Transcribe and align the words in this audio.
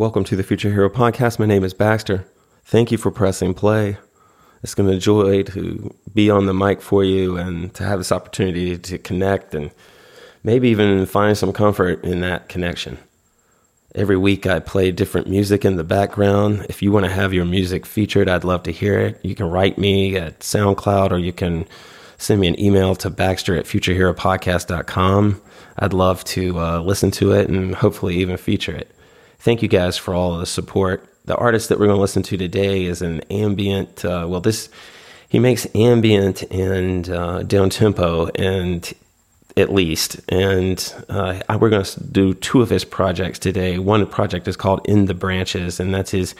Welcome 0.00 0.24
to 0.24 0.34
the 0.34 0.42
Future 0.42 0.70
Hero 0.70 0.88
Podcast. 0.88 1.38
My 1.38 1.44
name 1.44 1.62
is 1.62 1.74
Baxter. 1.74 2.26
Thank 2.64 2.90
you 2.90 2.96
for 2.96 3.10
pressing 3.10 3.52
play. 3.52 3.98
It's 4.62 4.74
going 4.74 4.90
to 4.90 4.98
joy 4.98 5.42
to 5.42 5.94
be 6.14 6.30
on 6.30 6.46
the 6.46 6.54
mic 6.54 6.80
for 6.80 7.04
you 7.04 7.36
and 7.36 7.74
to 7.74 7.84
have 7.84 7.98
this 7.98 8.10
opportunity 8.10 8.78
to 8.78 8.96
connect 8.96 9.54
and 9.54 9.70
maybe 10.42 10.70
even 10.70 11.04
find 11.04 11.36
some 11.36 11.52
comfort 11.52 12.02
in 12.02 12.20
that 12.20 12.48
connection. 12.48 12.96
Every 13.94 14.16
week 14.16 14.46
I 14.46 14.60
play 14.60 14.90
different 14.90 15.28
music 15.28 15.66
in 15.66 15.76
the 15.76 15.84
background. 15.84 16.64
If 16.70 16.80
you 16.80 16.92
want 16.92 17.04
to 17.04 17.12
have 17.12 17.34
your 17.34 17.44
music 17.44 17.84
featured, 17.84 18.26
I'd 18.26 18.42
love 18.42 18.62
to 18.62 18.72
hear 18.72 18.98
it. 18.98 19.20
You 19.22 19.34
can 19.34 19.50
write 19.50 19.76
me 19.76 20.16
at 20.16 20.40
SoundCloud 20.40 21.10
or 21.10 21.18
you 21.18 21.34
can 21.34 21.66
send 22.16 22.40
me 22.40 22.48
an 22.48 22.58
email 22.58 22.94
to 22.94 23.10
Baxter 23.10 23.54
at 23.54 23.66
futureheropodcast.com. 23.66 25.42
I'd 25.78 25.92
love 25.92 26.24
to 26.24 26.58
uh, 26.58 26.80
listen 26.80 27.10
to 27.10 27.32
it 27.32 27.50
and 27.50 27.74
hopefully 27.74 28.16
even 28.16 28.38
feature 28.38 28.74
it. 28.74 28.90
Thank 29.40 29.62
you 29.62 29.68
guys 29.68 29.96
for 29.96 30.12
all 30.12 30.36
the 30.36 30.44
support. 30.44 31.08
The 31.24 31.34
artist 31.34 31.70
that 31.70 31.78
we're 31.78 31.86
going 31.86 31.96
to 31.96 32.00
listen 32.02 32.22
to 32.24 32.36
today 32.36 32.84
is 32.84 33.00
an 33.00 33.22
ambient, 33.30 34.04
uh, 34.04 34.26
well, 34.28 34.42
this, 34.42 34.68
he 35.30 35.38
makes 35.38 35.66
ambient 35.74 36.42
and 36.50 37.08
uh, 37.08 37.42
down 37.44 37.70
tempo 37.70 38.26
and 38.34 38.92
at 39.56 39.72
least. 39.72 40.20
And 40.28 40.94
uh, 41.08 41.40
we're 41.58 41.70
going 41.70 41.84
to 41.84 42.04
do 42.04 42.34
two 42.34 42.60
of 42.60 42.68
his 42.68 42.84
projects 42.84 43.38
today. 43.38 43.78
One 43.78 44.06
project 44.06 44.46
is 44.46 44.58
called 44.58 44.86
In 44.86 45.06
the 45.06 45.14
Branches, 45.14 45.80
and 45.80 45.94
that's 45.94 46.10
his 46.10 46.34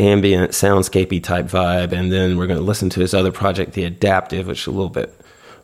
ambient 0.00 0.50
soundscapey 0.50 1.22
type 1.22 1.46
vibe. 1.46 1.92
And 1.92 2.10
then 2.10 2.36
we're 2.36 2.48
going 2.48 2.58
to 2.58 2.64
listen 2.64 2.90
to 2.90 3.00
his 3.00 3.14
other 3.14 3.30
project, 3.30 3.74
The 3.74 3.84
Adaptive, 3.84 4.48
which 4.48 4.62
is 4.62 4.66
a 4.66 4.72
little 4.72 4.88
bit 4.88 5.14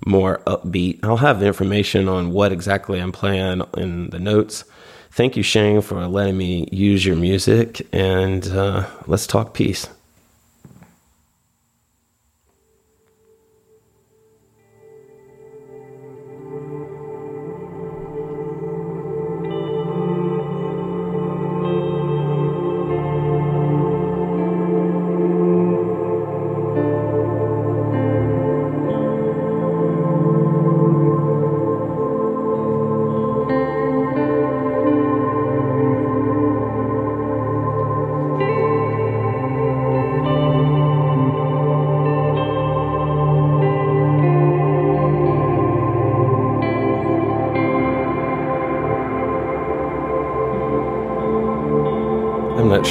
more 0.07 0.39
upbeat. 0.47 1.01
I'll 1.02 1.16
have 1.16 1.41
the 1.41 1.47
information 1.47 2.09
on 2.09 2.30
what 2.30 2.52
exactly 2.52 3.01
I'm 3.01 3.11
playing 3.11 3.63
in 3.77 4.11
the 4.11 4.21
notes. 4.21 4.63
Thank 5.11 5.37
you, 5.37 5.43
Shane, 5.43 5.81
for 5.83 6.07
letting 6.07 6.37
me 6.39 6.69
use 6.71 7.05
your 7.05 7.17
music, 7.17 7.87
and 7.93 8.47
uh, 8.49 8.87
let's 9.07 9.27
talk 9.27 9.55
peace. 9.55 9.89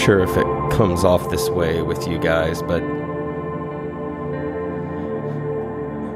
Sure 0.09 0.23
if 0.23 0.37
it 0.37 0.71
comes 0.71 1.03
off 1.03 1.29
this 1.29 1.51
way 1.51 1.83
with 1.83 2.07
you 2.07 2.17
guys, 2.17 2.63
but 2.63 2.81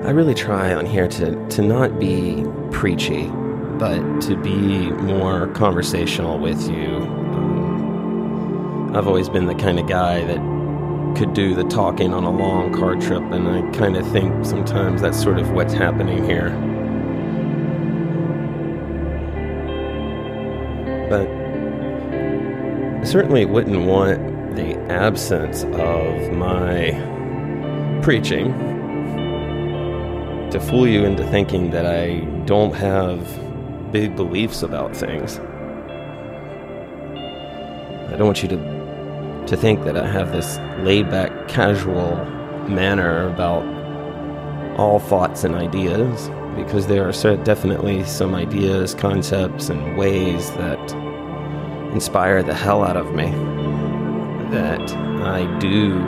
I 0.03 0.09
really 0.09 0.33
try 0.33 0.73
on 0.73 0.87
here 0.87 1.07
to, 1.09 1.47
to 1.49 1.61
not 1.61 1.99
be 1.99 2.43
preachy, 2.71 3.27
but 3.77 3.99
to 4.21 4.35
be 4.35 4.89
more 4.93 5.45
conversational 5.49 6.39
with 6.39 6.67
you. 6.67 6.87
Um, 7.35 8.95
I've 8.95 9.05
always 9.05 9.29
been 9.29 9.45
the 9.45 9.53
kind 9.53 9.79
of 9.79 9.85
guy 9.85 10.25
that 10.25 10.39
could 11.15 11.35
do 11.35 11.53
the 11.53 11.65
talking 11.65 12.15
on 12.15 12.23
a 12.23 12.31
long 12.31 12.73
car 12.73 12.95
trip, 12.95 13.21
and 13.21 13.47
I 13.47 13.61
kind 13.77 13.95
of 13.95 14.11
think 14.11 14.43
sometimes 14.43 15.03
that's 15.03 15.21
sort 15.21 15.37
of 15.37 15.51
what's 15.51 15.75
happening 15.75 16.23
here. 16.23 16.72
I 23.03 23.05
certainly 23.05 23.43
wouldn't 23.43 23.85
want 23.85 24.55
the 24.55 24.77
absence 24.89 25.65
of 25.65 26.31
my 26.31 26.91
preaching 28.01 28.53
to 30.49 30.59
fool 30.61 30.87
you 30.87 31.03
into 31.03 31.27
thinking 31.27 31.71
that 31.71 31.85
I 31.85 32.21
don't 32.45 32.73
have 32.73 33.91
big 33.91 34.15
beliefs 34.15 34.63
about 34.63 34.95
things. 34.95 35.37
I 38.07 38.15
don't 38.15 38.25
want 38.25 38.41
you 38.41 38.47
to 38.47 39.45
to 39.47 39.57
think 39.57 39.83
that 39.83 39.97
I 39.97 40.07
have 40.07 40.31
this 40.31 40.57
laid 40.79 41.09
back 41.11 41.49
casual 41.49 42.15
manner 42.69 43.27
about 43.27 43.65
all 44.79 44.99
thoughts 44.99 45.43
and 45.43 45.55
ideas 45.55 46.29
because 46.55 46.87
there 46.87 47.05
are 47.05 47.35
definitely 47.43 48.05
some 48.05 48.33
ideas, 48.33 48.95
concepts 48.95 49.67
and 49.67 49.97
ways 49.97 50.49
that 50.51 51.02
inspire 51.93 52.41
the 52.41 52.53
hell 52.53 52.83
out 52.83 52.97
of 52.97 53.13
me. 53.13 53.29
That 54.51 54.81
I 55.21 55.59
do 55.59 55.99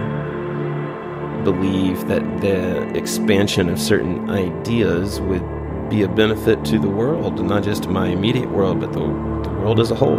believe 1.43 2.07
that 2.07 2.23
the 2.41 2.87
expansion 2.97 3.69
of 3.69 3.79
certain 3.79 4.29
ideas 4.29 5.21
would 5.21 5.43
be 5.89 6.01
a 6.01 6.07
benefit 6.07 6.65
to 6.65 6.79
the 6.79 6.89
world, 6.89 7.43
not 7.45 7.63
just 7.63 7.87
my 7.87 8.07
immediate 8.07 8.49
world, 8.49 8.79
but 8.79 8.93
the, 8.93 8.99
the 8.99 9.55
world 9.59 9.79
as 9.79 9.91
a 9.91 9.95
whole. 9.95 10.17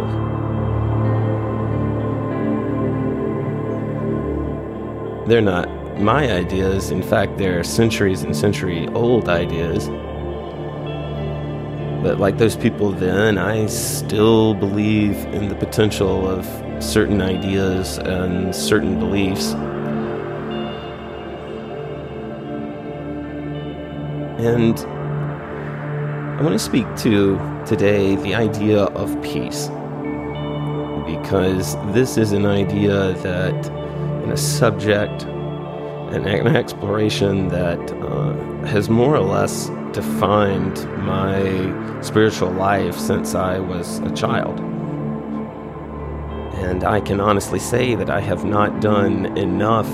They're 5.27 5.41
not 5.41 5.67
my 5.99 6.31
ideas. 6.31 6.91
In 6.91 7.03
fact, 7.03 7.37
they're 7.37 7.63
centuries 7.65 8.23
and 8.23 8.33
century 8.35 8.87
old 8.89 9.27
ideas 9.27 9.89
but 12.03 12.19
like 12.19 12.37
those 12.37 12.55
people 12.55 12.91
then, 12.91 13.37
I 13.37 13.65
still 13.65 14.53
believe 14.53 15.15
in 15.33 15.49
the 15.49 15.55
potential 15.55 16.27
of 16.27 16.45
certain 16.83 17.21
ideas 17.21 17.97
and 17.97 18.55
certain 18.55 18.99
beliefs. 18.99 19.53
And 24.39 24.77
I 26.37 26.43
want 26.43 26.53
to 26.53 26.59
speak 26.59 26.85
to 26.97 27.39
today 27.65 28.15
the 28.17 28.35
idea 28.35 28.83
of 28.83 29.19
peace. 29.23 29.69
Because 31.07 31.75
this 31.93 32.17
is 32.17 32.31
an 32.31 32.45
idea 32.45 33.13
that, 33.23 33.69
and 34.23 34.31
a 34.31 34.37
subject, 34.37 35.23
an 35.23 36.27
exploration 36.55 37.47
that 37.47 37.79
uh, 37.91 38.33
has 38.67 38.89
more 38.89 39.15
or 39.15 39.21
less 39.21 39.69
defined 39.97 40.87
my 40.99 42.01
spiritual 42.03 42.51
life 42.51 42.95
since 42.95 43.33
I 43.33 43.57
was 43.57 43.97
a 43.99 44.11
child. 44.11 44.59
And 46.59 46.83
I 46.83 47.01
can 47.01 47.19
honestly 47.19 47.57
say 47.57 47.95
that 47.95 48.07
I 48.07 48.19
have 48.19 48.45
not 48.45 48.79
done 48.79 49.35
enough 49.35 49.89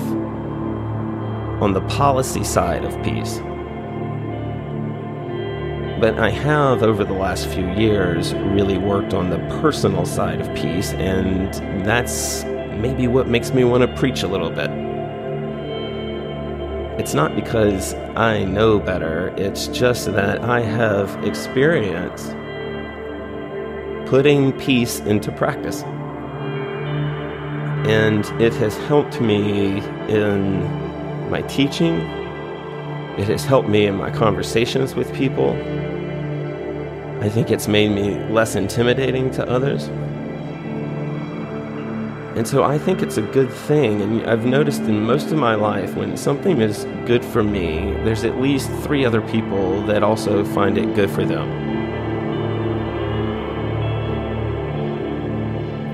on 1.62 1.72
the 1.72 1.80
policy 1.88 2.44
side 2.44 2.84
of 2.84 2.92
peace. 3.02 3.38
But 5.98 6.18
I 6.18 6.28
have, 6.28 6.82
over 6.82 7.02
the 7.02 7.14
last 7.14 7.48
few 7.48 7.66
years, 7.72 8.34
really 8.34 8.76
worked 8.76 9.14
on 9.14 9.30
the 9.30 9.38
personal 9.62 10.04
side 10.04 10.42
of 10.42 10.54
peace, 10.54 10.92
and 10.92 11.54
that's 11.82 12.44
maybe 12.44 13.08
what 13.08 13.26
makes 13.26 13.54
me 13.54 13.64
want 13.64 13.80
to 13.80 13.96
preach 13.96 14.22
a 14.22 14.28
little 14.28 14.50
bit. 14.50 14.83
It's 16.98 17.12
not 17.12 17.34
because 17.34 17.94
I 18.14 18.44
know 18.44 18.78
better, 18.78 19.34
it's 19.36 19.66
just 19.66 20.12
that 20.12 20.42
I 20.42 20.60
have 20.60 21.24
experience 21.24 22.32
putting 24.08 24.52
peace 24.60 25.00
into 25.00 25.32
practice. 25.32 25.82
And 27.86 28.24
it 28.40 28.54
has 28.54 28.76
helped 28.76 29.20
me 29.20 29.78
in 30.08 30.62
my 31.30 31.42
teaching, 31.42 31.94
it 33.18 33.28
has 33.28 33.44
helped 33.44 33.68
me 33.68 33.86
in 33.86 33.96
my 33.96 34.10
conversations 34.10 34.94
with 34.94 35.12
people. 35.14 35.50
I 37.20 37.28
think 37.28 37.50
it's 37.50 37.66
made 37.66 37.90
me 37.90 38.18
less 38.32 38.54
intimidating 38.54 39.32
to 39.32 39.48
others. 39.48 39.88
And 42.36 42.48
so 42.48 42.64
I 42.64 42.78
think 42.78 43.00
it's 43.00 43.16
a 43.16 43.22
good 43.22 43.48
thing. 43.48 44.02
And 44.02 44.26
I've 44.28 44.44
noticed 44.44 44.82
in 44.82 45.04
most 45.04 45.30
of 45.30 45.38
my 45.38 45.54
life, 45.54 45.94
when 45.94 46.16
something 46.16 46.60
is 46.60 46.84
good 47.06 47.24
for 47.24 47.44
me, 47.44 47.92
there's 48.02 48.24
at 48.24 48.40
least 48.40 48.68
three 48.82 49.04
other 49.04 49.20
people 49.20 49.80
that 49.82 50.02
also 50.02 50.44
find 50.44 50.76
it 50.76 50.96
good 50.96 51.10
for 51.10 51.24
them. 51.24 51.48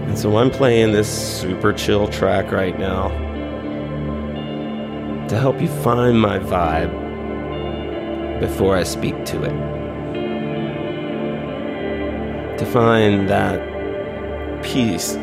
And 0.08 0.18
so 0.18 0.38
I'm 0.38 0.50
playing 0.50 0.92
this 0.92 1.08
super 1.40 1.74
chill 1.74 2.08
track 2.08 2.50
right 2.52 2.78
now 2.78 3.10
to 5.28 5.38
help 5.38 5.60
you 5.60 5.68
find 5.68 6.18
my 6.18 6.38
vibe 6.38 6.90
before 8.40 8.76
I 8.76 8.82
speak 8.82 9.26
to 9.26 9.42
it. 9.44 9.52
To 12.56 12.64
find 12.64 13.28
that 13.28 13.60
peace 14.64 15.18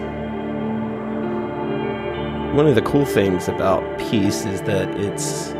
one 2.57 2.65
of 2.65 2.73
the 2.73 2.81
cool 2.81 3.05
things 3.05 3.47
about 3.47 3.83
peace 3.99 4.43
is 4.45 4.63
that 4.63 4.89
it's 4.99 5.53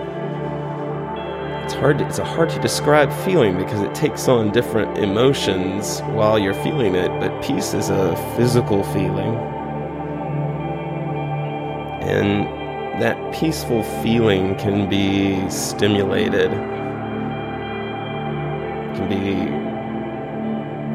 it's 1.64 1.76
hard 1.76 2.00
to, 2.00 2.08
it's 2.08 2.18
a 2.18 2.26
hard 2.26 2.50
to 2.50 2.60
describe 2.60 3.14
feeling 3.24 3.56
because 3.56 3.82
it 3.82 3.94
takes 3.94 4.28
on 4.28 4.52
different 4.52 4.98
emotions 4.98 6.00
while 6.14 6.40
you're 6.40 6.56
feeling 6.56 6.96
it 6.96 7.10
but 7.20 7.40
peace 7.44 7.76
is 7.76 7.92
a 7.92 8.16
physical 8.36 8.84
feeling. 8.86 9.36
And 12.02 12.48
that 13.00 13.32
peaceful 13.32 13.84
feeling 14.02 14.56
can 14.56 14.90
be 14.90 15.48
stimulated 15.52 16.50
can 18.96 19.08
be 19.08 19.36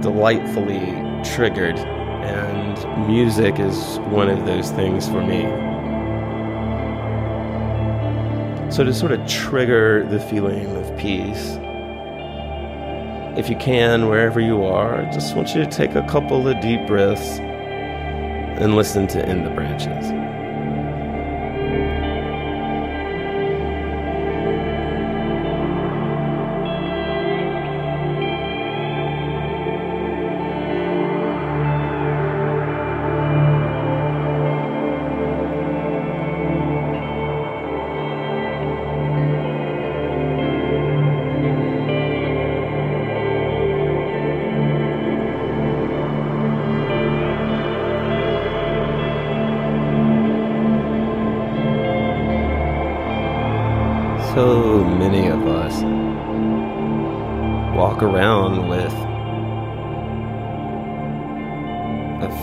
delightfully 0.02 0.84
triggered 1.22 1.78
and 1.78 3.06
music 3.06 3.60
is 3.60 4.00
one 4.08 4.28
of 4.28 4.44
those 4.46 4.72
things 4.72 5.06
for 5.06 5.24
me 5.24 5.71
so, 8.72 8.82
to 8.82 8.94
sort 8.94 9.12
of 9.12 9.26
trigger 9.28 10.02
the 10.08 10.18
feeling 10.18 10.64
of 10.76 10.96
peace, 10.96 11.58
if 13.36 13.50
you 13.50 13.56
can, 13.56 14.08
wherever 14.08 14.40
you 14.40 14.64
are, 14.64 14.94
I 14.94 15.12
just 15.12 15.36
want 15.36 15.54
you 15.54 15.62
to 15.62 15.70
take 15.70 15.94
a 15.94 16.06
couple 16.06 16.48
of 16.48 16.58
deep 16.62 16.86
breaths 16.86 17.38
and 17.38 18.74
listen 18.74 19.06
to 19.08 19.28
In 19.28 19.44
the 19.44 19.50
Branches. 19.50 20.10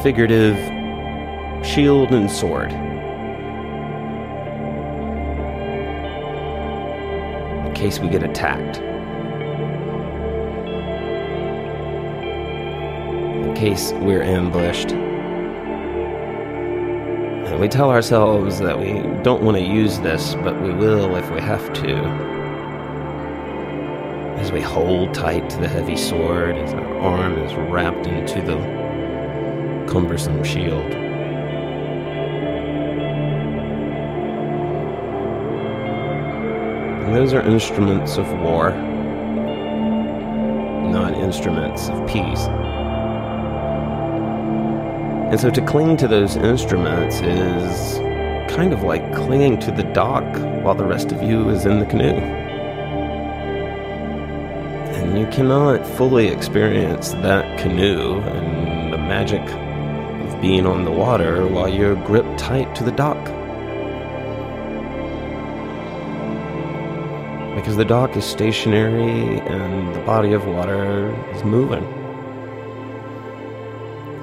Figurative 0.09 0.57
shield 1.63 2.11
and 2.13 2.31
sword. 2.31 2.71
In 7.63 7.71
case 7.75 7.99
we 7.99 8.09
get 8.09 8.23
attacked. 8.23 8.79
In 13.45 13.53
case 13.53 13.91
we're 13.97 14.23
ambushed. 14.23 14.93
And 17.43 17.59
we 17.59 17.67
tell 17.67 17.91
ourselves 17.91 18.57
that 18.57 18.79
we 18.79 18.93
don't 19.21 19.43
want 19.43 19.57
to 19.57 19.63
use 19.63 19.99
this, 19.99 20.33
but 20.43 20.59
we 20.59 20.73
will 20.73 21.17
if 21.17 21.29
we 21.29 21.39
have 21.39 21.71
to. 21.73 21.95
As 24.39 24.51
we 24.51 24.59
hold 24.59 25.13
tight 25.13 25.47
to 25.51 25.57
the 25.57 25.67
heavy 25.67 25.95
sword, 25.95 26.55
as 26.55 26.73
our 26.73 26.97
arm 26.97 27.37
is 27.37 27.53
wrapped 27.53 28.07
into 28.07 28.41
the 28.41 28.78
cumbersome 29.89 30.43
shield. 30.43 30.85
And 37.03 37.15
those 37.15 37.33
are 37.33 37.41
instruments 37.41 38.17
of 38.17 38.31
war, 38.41 38.69
not 40.91 41.15
instruments 41.15 41.89
of 41.89 42.07
peace. 42.07 42.45
And 45.31 45.39
so 45.39 45.49
to 45.49 45.61
cling 45.65 45.97
to 45.97 46.07
those 46.07 46.35
instruments 46.35 47.21
is 47.21 47.97
kind 48.53 48.73
of 48.73 48.83
like 48.83 49.11
clinging 49.15 49.57
to 49.61 49.71
the 49.71 49.83
dock 49.83 50.23
while 50.63 50.75
the 50.75 50.85
rest 50.85 51.11
of 51.11 51.23
you 51.23 51.49
is 51.49 51.65
in 51.65 51.79
the 51.79 51.85
canoe. 51.87 52.13
And 54.93 55.17
you 55.17 55.25
cannot 55.27 55.83
fully 55.97 56.27
experience 56.27 57.13
that 57.13 57.57
canoe 57.59 58.19
and 58.19 58.93
the 58.93 58.97
magic 58.99 59.41
being 60.41 60.65
on 60.65 60.85
the 60.85 60.91
water 60.91 61.47
while 61.47 61.67
you're 61.67 61.95
gripped 62.05 62.39
tight 62.39 62.73
to 62.75 62.83
the 62.83 62.91
dock. 62.91 63.23
Because 67.55 67.75
the 67.75 67.85
dock 67.85 68.15
is 68.15 68.23
stationary 68.23 69.39
and 69.41 69.93
the 69.95 69.99
body 70.01 70.33
of 70.33 70.45
water 70.47 71.13
is 71.33 71.43
moving 71.43 71.83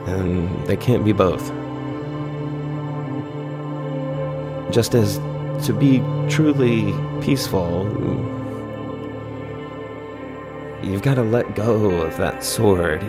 and 0.07 0.49
they 0.67 0.77
can't 0.77 1.05
be 1.05 1.13
both. 1.13 1.51
Just 4.73 4.95
as 4.95 5.19
to 5.67 5.73
be 5.73 5.99
truly 6.29 6.95
peaceful, 7.21 7.85
you've 10.83 11.03
got 11.03 11.15
to 11.15 11.23
let 11.23 11.55
go 11.55 12.03
of 12.03 12.17
that 12.17 12.45
sword. 12.45 13.03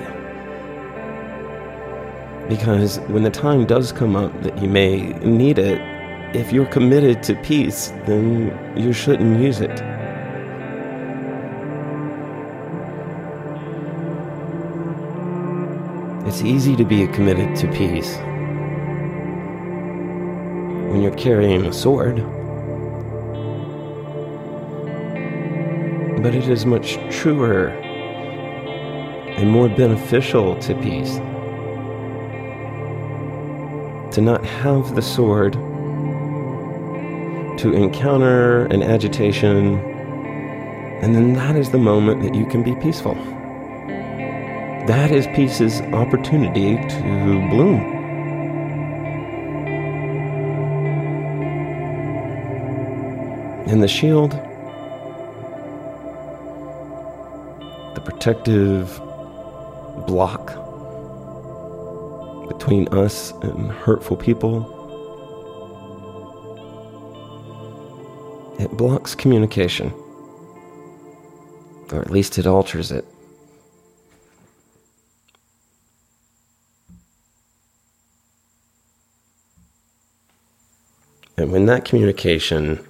Because 2.49 2.99
when 3.07 3.23
the 3.23 3.29
time 3.29 3.65
does 3.65 3.91
come 3.91 4.15
up 4.15 4.31
that 4.43 4.57
you 4.61 4.69
may 4.69 5.07
need 5.19 5.59
it, 5.59 5.81
if 6.33 6.53
you're 6.53 6.65
committed 6.65 7.21
to 7.23 7.35
peace, 7.35 7.87
then 8.05 8.73
you 8.77 8.93
shouldn't 8.93 9.41
use 9.41 9.59
it. 9.59 9.81
It's 16.25 16.41
easy 16.41 16.75
to 16.77 16.85
be 16.85 17.05
committed 17.07 17.55
to 17.57 17.67
peace 17.73 18.15
when 20.87 21.01
you're 21.01 21.15
carrying 21.15 21.65
a 21.65 21.73
sword. 21.73 22.17
But 26.23 26.33
it 26.33 26.47
is 26.47 26.65
much 26.65 26.97
truer 27.09 27.69
and 29.37 29.49
more 29.49 29.67
beneficial 29.67 30.57
to 30.59 30.75
peace 30.75 31.19
to 34.17 34.21
not 34.21 34.43
have 34.43 34.95
the 34.95 35.01
sword, 35.03 35.53
to 37.59 37.71
encounter 37.75 38.65
an 38.65 38.81
agitation, 38.81 39.77
and 41.03 41.13
then 41.13 41.33
that 41.33 41.55
is 41.55 41.69
the 41.69 41.77
moment 41.77 42.23
that 42.23 42.33
you 42.33 42.43
can 42.47 42.63
be 42.63 42.73
peaceful. 42.77 43.13
That 44.87 45.11
is 45.11 45.27
peace's 45.35 45.81
opportunity 45.93 46.77
to 46.77 47.47
bloom. 47.51 47.79
And 53.67 53.83
the 53.83 53.87
shield, 53.87 54.31
the 57.93 58.01
protective 58.03 58.99
block 60.07 60.66
between 62.67 62.87
us 62.89 63.31
and 63.43 63.71
hurtful 63.71 64.17
people, 64.17 64.59
it 68.59 68.69
blocks 68.71 69.15
communication, 69.15 69.93
or 71.93 72.01
at 72.01 72.11
least 72.11 72.37
it 72.37 72.45
alters 72.45 72.91
it. 72.91 73.05
And 81.37 81.53
when 81.53 81.67
that 81.67 81.85
communication 81.85 82.85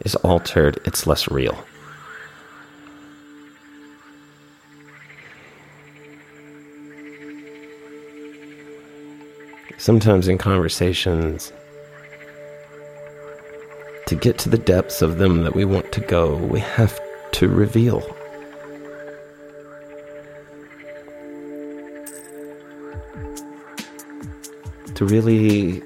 is 0.00 0.14
altered, 0.16 0.78
it's 0.84 1.06
less 1.06 1.30
real. 1.30 1.56
Sometimes 9.84 10.28
in 10.28 10.38
conversations, 10.38 11.52
to 14.06 14.14
get 14.14 14.38
to 14.38 14.48
the 14.48 14.56
depths 14.56 15.02
of 15.02 15.18
them 15.18 15.42
that 15.42 15.54
we 15.54 15.66
want 15.66 15.92
to 15.92 16.00
go, 16.00 16.36
we 16.36 16.58
have 16.60 16.98
to 17.32 17.48
reveal. 17.50 18.00
To 24.94 25.04
really 25.04 25.82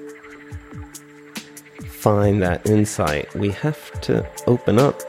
find 1.83 2.41
that 2.41 2.65
insight, 2.65 3.35
we 3.35 3.51
have 3.51 3.99
to 3.99 4.25
open 4.47 4.79
up. 4.79 5.01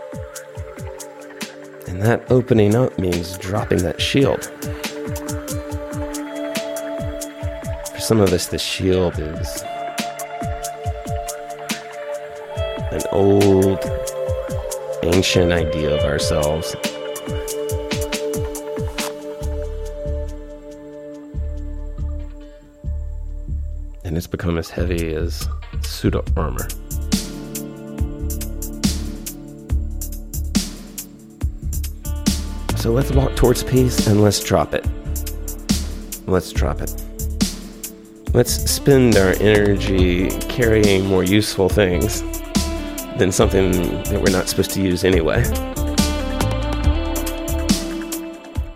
And 1.86 2.02
that 2.02 2.24
opening 2.28 2.74
up 2.74 2.98
means 2.98 3.38
dropping 3.38 3.84
that 3.84 4.00
shield. 4.00 4.50
Some 8.10 8.20
of 8.20 8.32
us, 8.32 8.46
the 8.46 8.58
shield 8.58 9.16
is 9.20 9.62
an 12.90 13.00
old, 13.12 13.78
ancient 15.04 15.52
idea 15.52 15.94
of 15.94 16.00
ourselves. 16.00 16.74
And 24.02 24.16
it's 24.16 24.26
become 24.26 24.58
as 24.58 24.70
heavy 24.70 25.14
as 25.14 25.48
pseudo 25.82 26.24
armor. 26.36 26.68
So 32.74 32.90
let's 32.90 33.12
walk 33.12 33.36
towards 33.36 33.62
peace 33.62 34.08
and 34.08 34.20
let's 34.20 34.40
drop 34.42 34.74
it. 34.74 34.84
Let's 36.26 36.52
drop 36.52 36.80
it. 36.80 36.92
Let's 38.32 38.70
spend 38.70 39.16
our 39.16 39.32
energy 39.40 40.28
carrying 40.42 41.04
more 41.04 41.24
useful 41.24 41.68
things 41.68 42.22
than 43.18 43.32
something 43.32 43.72
that 44.04 44.22
we're 44.24 44.30
not 44.30 44.48
supposed 44.48 44.70
to 44.72 44.80
use 44.80 45.02
anyway. 45.02 45.42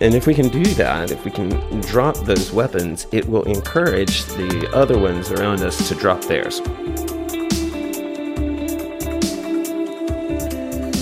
And 0.01 0.13
if 0.13 0.27
we 0.27 0.35
can 0.35 0.49
do 0.49 0.65
that, 0.75 1.13
if 1.13 1.25
we 1.25 1.31
can 1.31 1.51
drop 1.83 2.17
those 2.25 2.51
weapons, 2.51 3.07
it 3.13 3.29
will 3.29 3.45
encourage 3.45 4.25
the 4.25 4.69
other 4.75 4.99
ones 4.99 5.31
around 5.31 5.61
us 5.61 5.89
to 5.89 5.95
drop 5.95 6.21
theirs. 6.23 6.59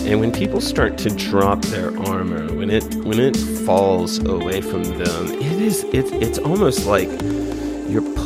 And 0.07 0.21
when 0.21 0.31
people 0.31 0.61
start 0.61 0.99
to 0.99 1.09
drop 1.09 1.63
their 1.63 1.99
armor, 2.07 2.55
when 2.55 2.69
it 2.69 2.85
when 2.97 3.19
it 3.19 3.35
falls 3.65 4.19
away 4.19 4.61
from 4.61 4.83
them, 4.83 5.27
it 5.41 5.59
is 5.59 5.85
it, 5.85 6.13
it's 6.23 6.39
almost 6.39 6.85
like 6.85 7.09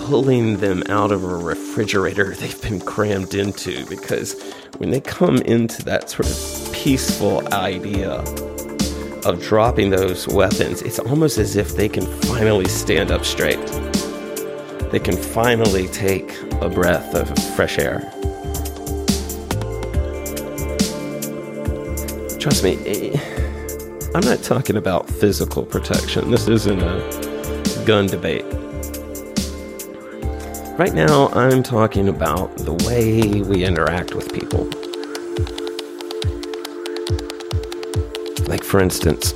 pulling 0.07 0.59
them 0.59 0.85
out 0.89 1.11
of 1.11 1.25
a 1.25 1.37
refrigerator 1.37 2.33
they've 2.39 2.63
been 2.63 2.79
crammed 2.79 3.35
into 3.35 3.85
because 3.87 4.41
when 4.79 4.91
they 4.91 5.01
come 5.01 5.39
into 5.39 5.83
that 5.83 6.09
sort 6.09 6.29
of 6.29 6.73
peaceful 6.73 7.45
idea 7.53 8.13
of 9.25 9.43
dropping 9.43 9.91
those 9.91 10.29
weapons, 10.29 10.81
it's 10.83 11.01
almost 11.01 11.39
as 11.39 11.57
if 11.57 11.75
they 11.75 11.89
can 11.89 12.07
finally 12.23 12.69
stand 12.69 13.11
up 13.11 13.25
straight. 13.25 13.59
They 14.93 15.01
can 15.01 15.17
finally 15.17 15.89
take 15.89 16.33
a 16.61 16.69
breath 16.69 17.13
of 17.17 17.29
fresh 17.57 17.77
air. 17.77 17.99
Trust 22.39 22.63
me, 22.63 23.13
I'm 24.15 24.21
not 24.21 24.45
talking 24.45 24.77
about 24.77 25.11
physical 25.11 25.65
protection. 25.65 26.31
This 26.31 26.47
isn't 26.47 26.81
a 26.81 27.85
gun 27.85 28.07
debate. 28.07 28.45
Right 30.79 30.93
now, 30.93 31.29
I'm 31.29 31.63
talking 31.63 32.07
about 32.07 32.55
the 32.59 32.75
way 32.87 33.41
we 33.41 33.65
interact 33.65 34.15
with 34.15 34.31
people. 34.31 34.65
Like, 38.47 38.63
for 38.63 38.81
instance, 38.81 39.33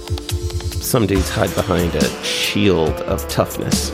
some 0.87 1.07
dudes 1.07 1.31
hide 1.31 1.55
behind 1.55 1.95
a 1.95 2.05
shield 2.23 2.93
of 3.05 3.27
toughness. 3.31 3.89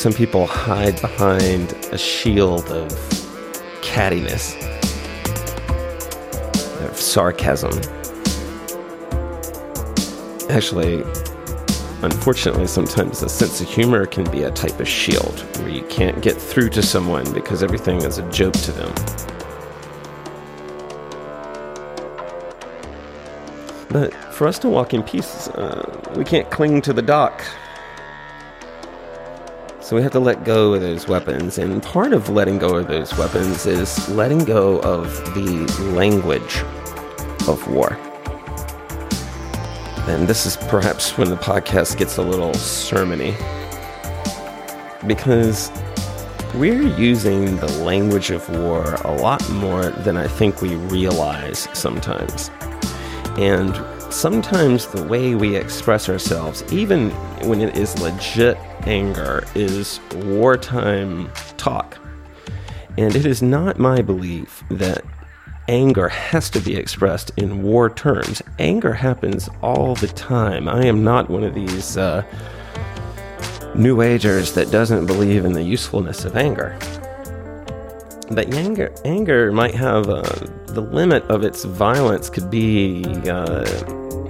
Some 0.00 0.12
people 0.12 0.46
hide 0.46 1.00
behind 1.00 1.72
a 1.90 1.98
shield 1.98 2.68
of 2.68 2.90
cattiness, 3.82 4.54
of 6.88 6.96
sarcasm. 6.96 7.72
Actually, 10.48 11.02
Unfortunately, 12.02 12.66
sometimes 12.66 13.22
a 13.22 13.28
sense 13.28 13.60
of 13.60 13.68
humor 13.68 14.06
can 14.06 14.28
be 14.32 14.42
a 14.42 14.50
type 14.50 14.80
of 14.80 14.88
shield 14.88 15.38
where 15.58 15.68
you 15.68 15.84
can't 15.84 16.20
get 16.20 16.36
through 16.36 16.68
to 16.70 16.82
someone 16.82 17.32
because 17.32 17.62
everything 17.62 17.98
is 17.98 18.18
a 18.18 18.28
joke 18.28 18.54
to 18.54 18.72
them. 18.72 18.92
But 23.88 24.12
for 24.34 24.48
us 24.48 24.58
to 24.60 24.68
walk 24.68 24.94
in 24.94 25.04
peace, 25.04 25.46
uh, 25.48 26.12
we 26.16 26.24
can't 26.24 26.50
cling 26.50 26.82
to 26.82 26.92
the 26.92 27.02
dock. 27.02 27.44
So 29.80 29.94
we 29.94 30.02
have 30.02 30.12
to 30.12 30.20
let 30.20 30.44
go 30.44 30.74
of 30.74 30.80
those 30.80 31.06
weapons. 31.06 31.58
And 31.58 31.80
part 31.82 32.12
of 32.12 32.28
letting 32.28 32.58
go 32.58 32.78
of 32.78 32.88
those 32.88 33.16
weapons 33.16 33.64
is 33.64 34.08
letting 34.08 34.44
go 34.44 34.80
of 34.80 35.06
the 35.34 35.66
language 35.94 36.62
of 37.46 37.64
war. 37.68 37.96
And 40.08 40.26
this 40.26 40.46
is 40.46 40.56
perhaps 40.56 41.16
when 41.16 41.30
the 41.30 41.36
podcast 41.36 41.96
gets 41.96 42.16
a 42.16 42.22
little 42.22 42.50
sermony. 42.52 43.36
Because 45.06 45.70
we're 46.54 46.82
using 46.98 47.56
the 47.56 47.72
language 47.84 48.30
of 48.30 48.48
war 48.58 48.94
a 49.04 49.12
lot 49.12 49.48
more 49.50 49.90
than 49.90 50.16
I 50.16 50.26
think 50.26 50.60
we 50.60 50.74
realize 50.74 51.68
sometimes. 51.72 52.50
And 53.38 53.74
sometimes 54.12 54.86
the 54.88 55.04
way 55.04 55.34
we 55.34 55.56
express 55.56 56.08
ourselves, 56.08 56.64
even 56.72 57.10
when 57.46 57.60
it 57.60 57.76
is 57.76 57.98
legit 58.00 58.58
anger, 58.86 59.44
is 59.54 60.00
wartime 60.16 61.30
talk. 61.56 61.96
And 62.98 63.16
it 63.16 63.24
is 63.24 63.40
not 63.40 63.78
my 63.78 64.02
belief 64.02 64.62
that 64.68 65.04
anger 65.68 66.08
has 66.08 66.50
to 66.50 66.60
be 66.60 66.76
expressed 66.76 67.30
in 67.36 67.62
war 67.62 67.90
terms. 67.90 68.42
Anger 68.58 68.92
happens 68.92 69.48
all 69.62 69.94
the 69.94 70.08
time. 70.08 70.68
I 70.68 70.84
am 70.84 71.04
not 71.04 71.30
one 71.30 71.44
of 71.44 71.54
these 71.54 71.96
uh, 71.96 72.24
New 73.74 74.02
Agers 74.02 74.52
that 74.54 74.70
doesn't 74.70 75.06
believe 75.06 75.44
in 75.44 75.52
the 75.52 75.62
usefulness 75.62 76.24
of 76.24 76.36
anger. 76.36 76.76
But 78.30 78.52
anger, 78.54 78.92
anger 79.04 79.52
might 79.52 79.74
have 79.74 80.08
uh, 80.08 80.22
the 80.66 80.80
limit 80.80 81.22
of 81.24 81.44
its 81.44 81.64
violence 81.64 82.30
could 82.30 82.50
be 82.50 83.04
uh, 83.28 83.64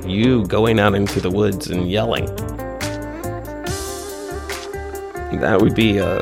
you 0.07 0.47
going 0.47 0.81
out 0.81 0.95
into 0.95 1.21
the 1.21 1.31
woods 1.31 1.71
and 1.71 1.91
yelling. 1.91 2.27
That 5.41 5.59
would 5.61 5.75
be 5.75 5.99
a 5.99 6.21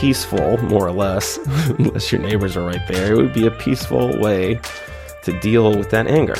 peaceful, 0.00 0.56
more 0.64 0.86
or 0.86 0.92
less, 0.92 1.36
unless 1.78 2.10
your 2.10 2.22
neighbors 2.22 2.56
are 2.56 2.64
right 2.64 2.86
there. 2.88 3.12
It 3.12 3.16
would 3.16 3.34
be 3.34 3.46
a 3.46 3.50
peaceful 3.50 4.18
way 4.18 4.58
to 5.24 5.38
deal 5.40 5.76
with 5.76 5.90
that 5.90 6.06
anger. 6.06 6.36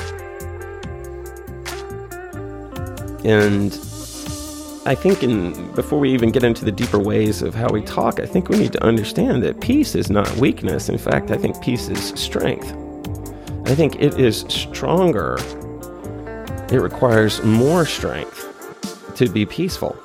And 3.22 3.70
I 4.86 4.94
think 4.94 5.22
in 5.22 5.72
before 5.72 5.98
we 5.98 6.10
even 6.14 6.30
get 6.30 6.42
into 6.42 6.64
the 6.64 6.72
deeper 6.72 6.98
ways 6.98 7.42
of 7.42 7.54
how 7.54 7.68
we 7.68 7.82
talk, 7.82 8.18
I 8.18 8.24
think 8.24 8.48
we 8.48 8.56
need 8.56 8.72
to 8.72 8.82
understand 8.82 9.42
that 9.42 9.60
peace 9.60 9.94
is 9.94 10.08
not 10.08 10.34
weakness. 10.36 10.88
In 10.88 10.96
fact, 10.96 11.30
I 11.30 11.36
think 11.36 11.62
peace 11.62 11.90
is 11.90 12.18
strength. 12.18 12.74
I 13.66 13.74
think 13.74 13.96
it 13.96 14.18
is 14.18 14.46
stronger. 14.48 15.36
It 16.72 16.80
requires 16.80 17.42
more 17.44 17.84
strength 17.84 18.46
to 19.16 19.28
be 19.28 19.44
peaceful. 19.44 19.98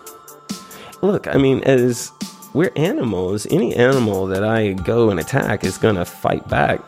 Look, 1.02 1.28
I 1.28 1.38
mean, 1.38 1.64
as 1.64 2.12
we're 2.56 2.72
animals. 2.78 3.46
Any 3.52 3.76
animal 3.76 4.28
that 4.28 4.46
I 4.46 4.72
go 4.72 5.10
and 5.10 5.20
attack 5.20 5.66
is 5.66 5.78
going 5.78 5.96
to 5.96 6.06
fight 6.06 6.48
back. 6.48 6.80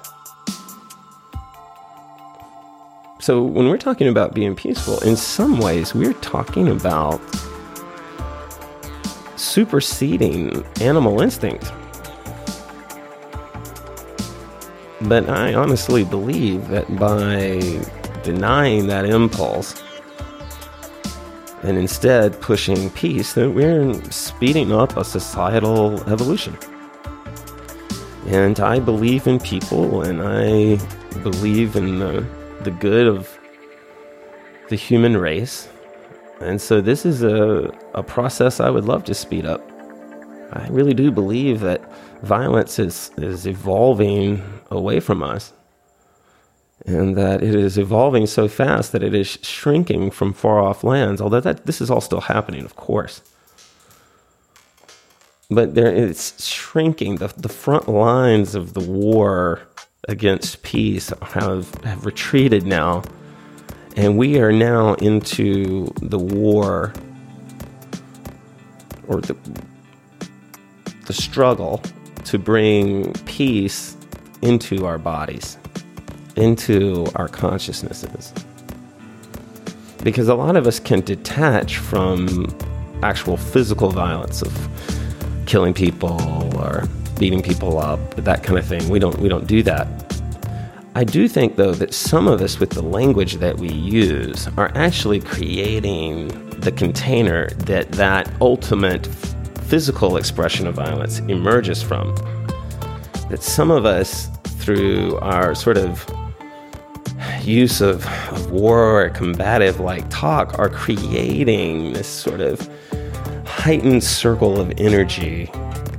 So 3.19 3.43
when 3.43 3.67
we're 3.67 3.77
talking 3.77 4.07
about 4.07 4.33
being 4.33 4.55
peaceful, 4.55 4.97
in 4.99 5.17
some 5.17 5.59
ways, 5.59 5.93
we're 5.93 6.13
talking 6.13 6.69
about 6.69 7.19
superseding 9.35 10.63
animal 10.79 11.21
instinct. 11.21 11.69
But 15.01 15.29
I 15.29 15.53
honestly 15.53 16.05
believe 16.05 16.69
that 16.69 16.87
by 16.97 17.59
denying 18.23 18.87
that 18.87 19.03
impulse, 19.03 19.83
and 21.63 21.77
instead 21.77 22.39
pushing 22.39 22.89
peace, 22.91 23.33
then 23.33 23.53
we're 23.53 23.93
speeding 24.11 24.71
up 24.71 24.95
a 24.95 25.03
societal 25.03 26.01
evolution. 26.09 26.57
And 28.27 28.59
I 28.59 28.79
believe 28.79 29.25
in 29.25 29.39
people 29.39 30.03
and 30.03 30.21
I 30.21 30.75
believe 31.21 31.75
in 31.75 31.99
the, 31.99 32.25
the 32.63 32.71
good 32.71 33.07
of 33.07 33.37
the 34.69 34.75
human 34.75 35.17
race. 35.17 35.67
And 36.41 36.61
so 36.61 36.81
this 36.81 37.05
is 37.05 37.23
a, 37.23 37.71
a 37.95 38.03
process 38.03 38.59
I 38.59 38.69
would 38.69 38.85
love 38.85 39.03
to 39.05 39.13
speed 39.13 39.45
up. 39.45 39.61
I 40.53 40.67
really 40.69 40.93
do 40.93 41.11
believe 41.11 41.61
that 41.61 41.81
violence 42.21 42.79
is, 42.79 43.11
is 43.17 43.47
evolving 43.47 44.43
away 44.69 44.99
from 44.99 45.23
us 45.23 45.53
and 46.87 47.17
that 47.17 47.43
it 47.43 47.53
is 47.53 47.77
evolving 47.77 48.25
so 48.25 48.47
fast 48.47 48.93
that 48.93 49.03
it 49.03 49.13
is 49.13 49.37
shrinking 49.43 50.09
from 50.09 50.33
far 50.33 50.59
off 50.59 50.83
lands. 50.83 51.21
Although 51.21 51.41
that 51.41 51.65
this 51.67 51.81
is 51.81 51.91
all 51.91 52.01
still 52.01 52.21
happening, 52.21 52.63
of 52.65 52.75
course, 52.77 53.21
but 55.49 55.75
there 55.75 55.93
it's 55.93 56.45
shrinking. 56.45 57.17
The 57.17 57.27
the 57.37 57.49
front 57.49 57.89
lines 57.89 58.55
of 58.55 58.73
the 58.73 58.81
war 58.81 59.61
against 60.07 60.63
peace 60.63 61.11
have 61.21 61.73
have 61.83 62.05
retreated 62.05 62.65
now, 62.65 63.03
and 63.97 64.17
we 64.17 64.39
are 64.39 64.53
now 64.53 64.93
into 64.95 65.87
the 66.01 66.19
war 66.19 66.93
or 69.07 69.21
the 69.21 69.35
the 71.05 71.13
struggle 71.13 71.81
to 72.25 72.37
bring 72.39 73.13
peace 73.25 73.95
into 74.41 74.85
our 74.85 74.97
bodies, 74.97 75.57
into 76.37 77.07
our 77.15 77.27
consciousnesses. 77.27 78.33
Because 80.03 80.27
a 80.27 80.35
lot 80.35 80.55
of 80.55 80.67
us 80.67 80.79
can 80.79 81.01
detach 81.01 81.77
from 81.77 82.47
actual 83.03 83.37
physical 83.37 83.89
violence 83.89 84.41
of 84.41 84.69
killing 85.45 85.73
people 85.73 86.21
or 86.57 86.87
beating 87.19 87.41
people 87.41 87.79
up, 87.79 88.15
that 88.15 88.43
kind 88.43 88.59
of 88.59 88.65
thing. 88.65 88.87
We 88.89 88.99
don't 88.99 89.17
we 89.19 89.29
don't 89.29 89.47
do 89.47 89.63
that. 89.63 89.87
I 90.95 91.03
do 91.03 91.27
think 91.27 91.55
though 91.55 91.73
that 91.73 91.93
some 91.93 92.27
of 92.27 92.41
us 92.41 92.59
with 92.59 92.71
the 92.71 92.81
language 92.81 93.35
that 93.35 93.57
we 93.57 93.69
use 93.69 94.47
are 94.57 94.71
actually 94.75 95.19
creating 95.19 96.27
the 96.59 96.71
container 96.71 97.49
that 97.51 97.91
that 97.93 98.31
ultimate 98.41 99.05
physical 99.67 100.17
expression 100.17 100.65
of 100.65 100.75
violence 100.75 101.19
emerges 101.19 101.83
from. 101.83 102.15
That 103.29 103.43
some 103.43 103.69
of 103.69 103.85
us 103.85 104.29
through 104.59 105.17
our 105.17 105.53
sort 105.53 105.77
of 105.77 106.05
use 107.43 107.81
of, 107.81 108.05
of 108.31 108.51
war 108.51 109.01
or 109.01 109.09
combative 109.09 109.79
like 109.79 110.07
talk 110.09 110.57
are 110.59 110.69
creating 110.69 111.93
this 111.93 112.07
sort 112.07 112.41
of 112.41 112.69
heightened 113.45 114.03
circle 114.03 114.59
of 114.59 114.71
energy 114.77 115.49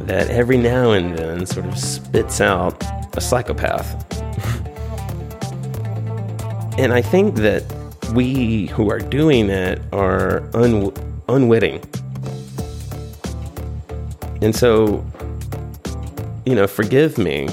that 0.00 0.30
every 0.30 0.56
now 0.56 0.92
and 0.92 1.18
then 1.18 1.44
sort 1.44 1.66
of 1.66 1.78
spits 1.78 2.40
out 2.40 2.82
a 3.16 3.20
psychopath. 3.20 3.94
and 6.78 6.92
I 6.92 7.02
think 7.02 7.34
that 7.36 7.64
we 8.14 8.66
who 8.66 8.90
are 8.90 9.00
doing 9.00 9.50
it 9.50 9.82
are 9.92 10.48
un- 10.54 10.92
unwitting. 11.28 11.82
And 14.40 14.54
so, 14.54 15.04
you 16.46 16.54
know, 16.54 16.66
forgive 16.66 17.18
me 17.18 17.48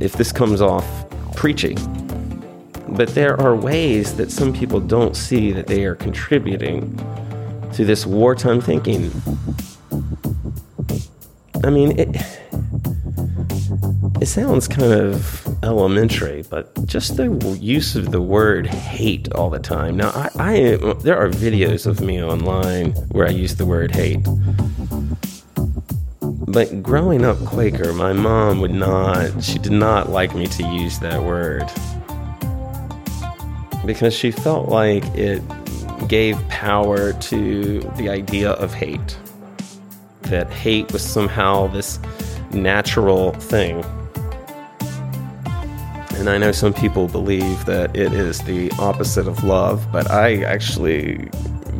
if 0.00 0.12
this 0.12 0.30
comes 0.30 0.60
off 0.60 0.97
preachy. 1.38 1.76
But 2.88 3.14
there 3.14 3.40
are 3.40 3.54
ways 3.54 4.16
that 4.16 4.32
some 4.32 4.52
people 4.52 4.80
don't 4.80 5.16
see 5.16 5.52
that 5.52 5.68
they 5.68 5.84
are 5.84 5.94
contributing 5.94 6.98
to 7.74 7.84
this 7.84 8.04
wartime 8.04 8.60
thinking. 8.60 9.12
I 11.62 11.70
mean, 11.70 11.96
it 11.96 12.08
it 14.20 14.26
sounds 14.26 14.66
kind 14.66 14.92
of 14.92 15.46
elementary, 15.62 16.42
but 16.50 16.84
just 16.86 17.16
the 17.16 17.30
use 17.60 17.94
of 17.94 18.10
the 18.10 18.20
word 18.20 18.66
hate 18.66 19.32
all 19.34 19.48
the 19.48 19.60
time. 19.60 19.96
Now, 19.96 20.10
I, 20.10 20.30
I 20.38 20.52
there 21.04 21.16
are 21.16 21.28
videos 21.28 21.86
of 21.86 22.00
me 22.00 22.20
online 22.20 22.94
where 23.12 23.28
I 23.28 23.30
use 23.30 23.54
the 23.54 23.66
word 23.66 23.92
hate. 23.92 24.26
But 26.50 26.82
growing 26.82 27.26
up 27.26 27.36
Quaker, 27.44 27.92
my 27.92 28.14
mom 28.14 28.60
would 28.60 28.72
not, 28.72 29.44
she 29.44 29.58
did 29.58 29.72
not 29.72 30.08
like 30.08 30.34
me 30.34 30.46
to 30.46 30.62
use 30.62 30.98
that 31.00 31.22
word. 31.22 31.70
Because 33.84 34.14
she 34.14 34.30
felt 34.30 34.68
like 34.70 35.04
it 35.14 35.42
gave 36.08 36.36
power 36.48 37.12
to 37.12 37.80
the 37.96 38.08
idea 38.08 38.52
of 38.52 38.72
hate. 38.72 39.18
That 40.22 40.50
hate 40.50 40.90
was 40.90 41.02
somehow 41.02 41.66
this 41.66 42.00
natural 42.50 43.32
thing. 43.32 43.84
And 46.14 46.30
I 46.30 46.38
know 46.38 46.52
some 46.52 46.72
people 46.72 47.08
believe 47.08 47.66
that 47.66 47.94
it 47.94 48.14
is 48.14 48.40
the 48.40 48.70
opposite 48.78 49.28
of 49.28 49.44
love, 49.44 49.86
but 49.92 50.10
I 50.10 50.42
actually 50.44 51.28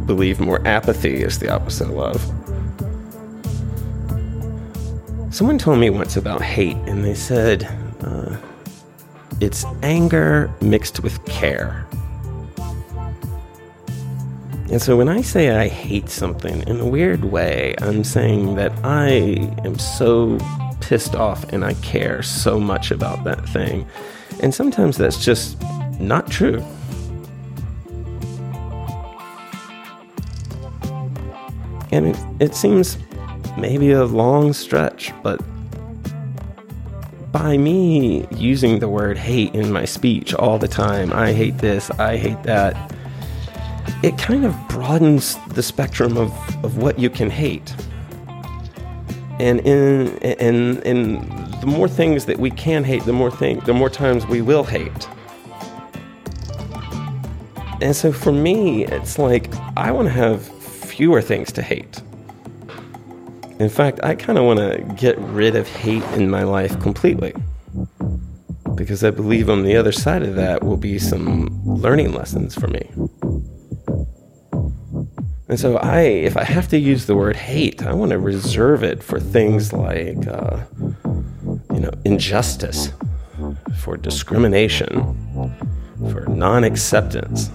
believe 0.05 0.41
more 0.41 0.67
apathy 0.69 1.23
is 1.23 1.39
the 1.39 1.49
opposite 1.49 1.89
of 1.89 1.95
love. 1.95 2.38
Someone 5.39 5.57
told 5.57 5.79
me 5.79 5.89
once 5.89 6.17
about 6.17 6.43
hate, 6.43 6.77
and 6.89 7.05
they 7.05 7.15
said 7.15 7.63
uh, 8.01 8.37
it's 9.41 9.65
anger 9.85 10.53
mixed 10.61 10.99
with 11.05 11.25
care. 11.27 11.87
And 14.69 14.83
so 14.83 14.97
when 14.97 15.09
I 15.09 15.21
say 15.21 15.51
I 15.51 15.69
hate 15.69 16.09
something, 16.09 16.67
in 16.67 16.81
a 16.81 16.85
weird 16.85 17.25
way, 17.27 17.77
I'm 17.81 18.03
saying 18.03 18.57
that 18.57 18.73
I 18.85 19.11
am 19.65 19.79
so 19.79 20.39
pissed 20.81 21.15
off 21.15 21.45
and 21.53 21.65
I 21.65 21.75
care 21.75 22.21
so 22.21 22.59
much 22.59 22.91
about 22.91 23.23
that 23.23 23.49
thing. 23.49 23.87
And 24.43 24.53
sometimes 24.53 24.97
that's 24.97 25.25
just 25.25 25.57
not 26.01 26.29
true. 26.29 26.65
And 31.93 32.09
it, 32.09 32.17
it 32.41 32.55
seems 32.57 32.99
maybe 33.57 33.93
a 33.93 34.05
long 34.05 34.53
stretch, 34.53 35.13
but 35.23 35.41
by 37.33 37.57
me 37.57 38.27
using 38.31 38.79
the 38.79 38.89
word 38.89 39.19
hate 39.19 39.55
in 39.55 39.71
my 39.71 39.85
speech 39.85 40.35
all 40.35 40.59
the 40.59 40.69
time, 40.69 41.13
I 41.13 41.33
hate 41.33 41.59
this, 41.59 41.91
I 41.91 42.17
hate 42.17 42.43
that 42.45 42.93
it 44.03 44.17
kind 44.17 44.45
of 44.45 44.55
broadens 44.69 45.37
the 45.49 45.63
spectrum 45.63 46.17
of, 46.17 46.31
of 46.65 46.79
what 46.79 46.99
you 46.99 47.11
can 47.11 47.31
hate. 47.31 47.75
And 49.41 49.61
in 49.61 50.17
in 50.19 50.83
in 50.83 51.61
the 51.61 51.67
more 51.67 51.89
things 51.89 52.27
that 52.27 52.39
we 52.39 52.51
can 52.51 52.85
hate, 52.85 53.05
the 53.05 53.13
more 53.13 53.31
thing 53.31 53.61
the 53.61 53.73
more 53.73 53.91
times 53.91 54.27
we 54.27 54.43
will 54.43 54.65
hate. 54.65 55.09
And 57.81 57.95
so 57.95 58.13
for 58.13 58.33
me, 58.33 58.85
it's 58.85 59.19
like 59.19 59.55
I 59.77 59.93
want 59.93 60.09
to 60.09 60.13
have 60.13 60.43
fewer 60.43 61.23
things 61.23 61.53
to 61.53 61.63
hate. 61.63 62.03
In 63.59 63.69
fact, 63.69 63.99
I 64.03 64.15
kind 64.15 64.39
of 64.39 64.45
want 64.45 64.61
to 64.61 64.95
get 64.97 65.19
rid 65.19 65.57
of 65.57 65.67
hate 65.67 66.05
in 66.15 66.31
my 66.31 66.45
life 66.45 66.79
completely. 66.81 67.35
Because 68.77 69.03
I 69.03 69.11
believe 69.11 69.51
on 69.51 69.65
the 69.65 69.77
other 69.77 69.91
side 69.91 70.23
of 70.23 70.37
that 70.37 70.63
will 70.63 70.77
be 70.77 70.99
some 70.99 71.61
learning 71.65 72.13
lessons 72.13 72.55
for 72.55 72.69
me. 72.69 72.89
And 75.49 75.59
so 75.59 75.79
I, 75.79 76.03
if 76.03 76.37
I 76.37 76.45
have 76.45 76.69
to 76.69 76.79
use 76.79 77.07
the 77.07 77.17
word 77.17 77.35
hate, 77.35 77.83
I 77.83 77.95
want 77.95 78.11
to 78.11 78.19
reserve 78.19 78.85
it 78.85 79.03
for 79.03 79.19
things 79.19 79.73
like, 79.73 80.27
uh, 80.29 80.61
you 81.73 81.81
know, 81.81 81.91
injustice, 82.05 82.93
for 83.79 83.97
discrimination, 83.97 85.53
for 86.11 86.27
non-acceptance, 86.27 87.51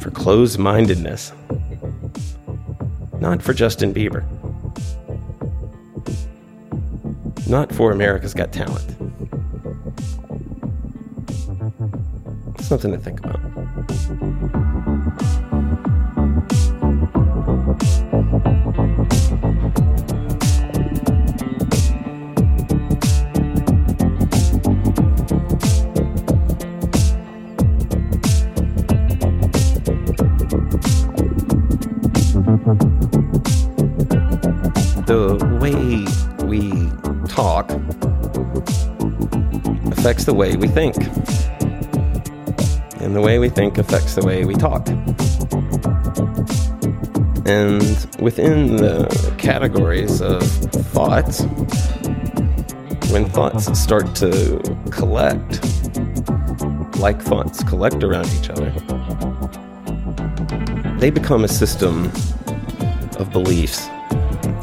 for 0.00 0.10
closed-mindedness, 0.10 1.32
not 3.20 3.42
for 3.42 3.52
Justin 3.52 3.92
Bieber, 3.92 4.24
not 7.50 7.72
for 7.72 7.90
America's 7.90 8.32
Got 8.32 8.52
Talent. 8.52 8.96
Something 12.60 12.92
to 12.92 12.98
think 12.98 13.18
about. 13.18 14.59
Affects 40.10 40.24
the 40.24 40.34
way 40.34 40.56
we 40.56 40.66
think. 40.66 40.96
And 43.00 43.14
the 43.14 43.20
way 43.20 43.38
we 43.38 43.48
think 43.48 43.78
affects 43.78 44.16
the 44.16 44.26
way 44.26 44.44
we 44.44 44.54
talk. 44.54 44.88
And 47.46 47.80
within 48.18 48.74
the 48.74 49.06
categories 49.38 50.20
of 50.20 50.42
thoughts, 50.92 51.42
when 53.12 53.24
thoughts 53.26 53.78
start 53.78 54.16
to 54.16 54.60
collect, 54.90 55.64
like 56.98 57.22
thoughts 57.22 57.62
collect 57.62 58.02
around 58.02 58.26
each 58.32 58.50
other, 58.50 58.70
they 60.98 61.10
become 61.10 61.44
a 61.44 61.48
system 61.48 62.06
of 63.20 63.30
beliefs 63.30 63.86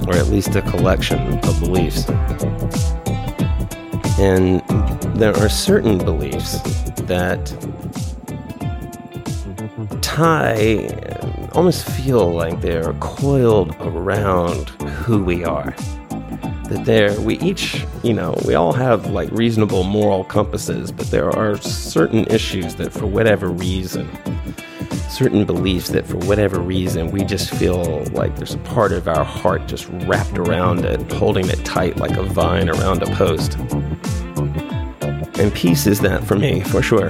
or 0.07 0.13
at 0.13 0.27
least 0.27 0.57
a 0.57 0.62
collection 0.63 1.39
of 1.45 1.57
beliefs. 1.62 2.03
And 4.19 4.62
there 5.17 5.36
are 5.38 5.49
certain 5.49 5.97
beliefs 5.97 6.60
that 7.08 7.45
tie, 10.01 10.88
almost 11.53 11.88
feel 11.89 12.32
like 12.32 12.62
they're 12.62 12.93
coiled 12.93 13.75
around 13.80 14.69
who 15.03 15.23
we 15.23 15.43
are. 15.43 15.73
That 16.69 16.84
there, 16.86 17.19
we 17.21 17.39
each, 17.39 17.84
you 18.03 18.13
know, 18.13 18.39
we 18.45 18.53
all 18.53 18.73
have 18.73 19.08
like 19.08 19.32
reasonable 19.32 19.84
moral 19.84 20.23
compasses, 20.23 20.91
but 20.91 21.10
there 21.10 21.32
are 21.32 21.58
certain 21.58 22.25
issues 22.25 22.75
that, 22.75 22.93
for 22.93 23.08
whatever 23.08 23.49
reason, 23.49 24.08
certain 25.10 25.45
beliefs 25.45 25.89
that 25.89 26.06
for 26.06 26.17
whatever 26.17 26.60
reason 26.60 27.10
we 27.10 27.23
just 27.23 27.49
feel 27.56 28.03
like 28.12 28.36
there's 28.36 28.53
a 28.53 28.60
part 28.60 28.91
of 28.91 29.08
our 29.08 29.23
heart 29.23 29.67
just 29.67 29.88
wrapped 30.06 30.38
around 30.38 30.86
it, 30.86 31.12
holding 31.13 31.49
it 31.49 31.63
tight 31.65 31.97
like 31.97 32.17
a 32.17 32.23
vine 32.23 32.69
around 32.69 33.01
a 33.01 33.08
post. 33.15 33.58
And 35.39 35.54
peace 35.54 35.86
is 35.86 36.00
that 36.00 36.23
for 36.23 36.36
me, 36.36 36.62
for 36.62 36.82
sure. 36.82 37.10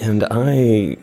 And 0.00 0.24
I 0.30 0.96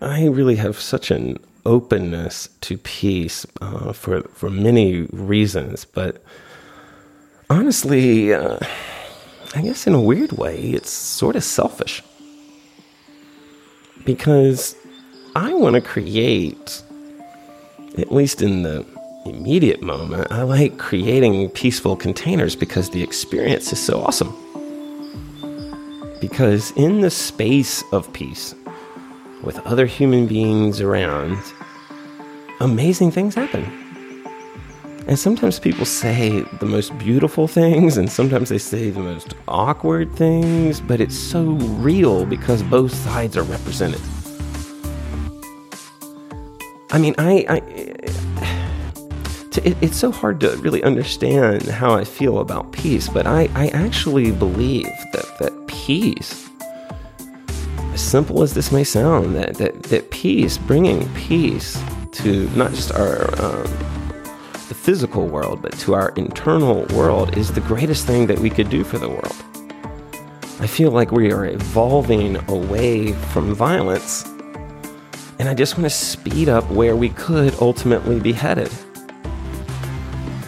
I 0.00 0.26
really 0.26 0.56
have 0.56 0.78
such 0.78 1.10
an 1.10 1.38
openness 1.64 2.48
to 2.60 2.78
peace 2.78 3.46
uh, 3.60 3.92
for 3.92 4.22
for 4.22 4.48
many 4.50 5.02
reasons, 5.12 5.84
but 5.84 6.22
honestly, 7.50 8.32
uh, 8.32 8.58
I 9.54 9.62
guess 9.62 9.86
in 9.86 9.94
a 9.94 10.00
weird 10.00 10.32
way, 10.32 10.56
it's 10.70 10.90
sort 10.90 11.34
of 11.34 11.42
selfish 11.42 12.02
because 14.04 14.76
I 15.34 15.52
want 15.52 15.74
to 15.74 15.80
create, 15.80 16.82
at 17.98 18.12
least 18.12 18.40
in 18.40 18.62
the 18.62 18.86
immediate 19.28 19.82
moment, 19.82 20.30
I 20.30 20.42
like 20.42 20.78
creating 20.78 21.50
peaceful 21.50 21.96
containers 21.96 22.56
because 22.56 22.90
the 22.90 23.02
experience 23.02 23.72
is 23.72 23.80
so 23.80 24.00
awesome. 24.02 24.34
Because 26.20 26.72
in 26.72 27.00
the 27.00 27.10
space 27.10 27.84
of 27.92 28.12
peace, 28.12 28.54
with 29.42 29.58
other 29.66 29.86
human 29.86 30.26
beings 30.26 30.80
around, 30.80 31.38
amazing 32.60 33.10
things 33.10 33.34
happen. 33.34 33.64
And 35.06 35.16
sometimes 35.16 35.60
people 35.60 35.84
say 35.84 36.40
the 36.58 36.66
most 36.66 36.96
beautiful 36.98 37.46
things, 37.46 37.96
and 37.96 38.10
sometimes 38.10 38.48
they 38.48 38.58
say 38.58 38.90
the 38.90 39.00
most 39.00 39.34
awkward 39.46 40.12
things, 40.16 40.80
but 40.80 41.00
it's 41.00 41.16
so 41.16 41.52
real 41.78 42.26
because 42.26 42.62
both 42.64 42.92
sides 42.92 43.36
are 43.36 43.44
represented. 43.44 44.00
I 46.90 46.98
mean, 46.98 47.14
I, 47.18 47.44
I 47.48 48.25
it, 49.58 49.76
it's 49.80 49.96
so 49.96 50.10
hard 50.10 50.40
to 50.40 50.56
really 50.58 50.82
understand 50.82 51.62
how 51.62 51.94
I 51.94 52.04
feel 52.04 52.38
about 52.38 52.72
peace, 52.72 53.08
but 53.08 53.26
I, 53.26 53.48
I 53.54 53.68
actually 53.68 54.32
believe 54.32 54.90
that, 55.12 55.38
that 55.40 55.66
peace, 55.66 56.48
as 57.92 58.00
simple 58.00 58.42
as 58.42 58.54
this 58.54 58.72
may 58.72 58.84
sound, 58.84 59.34
that, 59.36 59.54
that, 59.54 59.82
that 59.84 60.10
peace, 60.10 60.58
bringing 60.58 61.08
peace 61.14 61.82
to 62.12 62.48
not 62.50 62.70
just 62.70 62.92
our 62.92 63.24
um, 63.40 63.66
the 64.68 64.74
physical 64.74 65.28
world, 65.28 65.62
but 65.62 65.72
to 65.78 65.94
our 65.94 66.10
internal 66.16 66.84
world 66.86 67.36
is 67.36 67.52
the 67.52 67.60
greatest 67.60 68.06
thing 68.06 68.26
that 68.26 68.38
we 68.38 68.50
could 68.50 68.68
do 68.68 68.82
for 68.82 68.98
the 68.98 69.08
world. 69.08 69.36
I 70.58 70.66
feel 70.66 70.90
like 70.90 71.12
we 71.12 71.30
are 71.32 71.46
evolving 71.46 72.36
away 72.48 73.12
from 73.12 73.54
violence, 73.54 74.24
and 75.38 75.48
I 75.48 75.54
just 75.54 75.76
want 75.76 75.84
to 75.84 75.90
speed 75.90 76.48
up 76.48 76.68
where 76.70 76.96
we 76.96 77.10
could 77.10 77.54
ultimately 77.60 78.18
be 78.18 78.32
headed. 78.32 78.72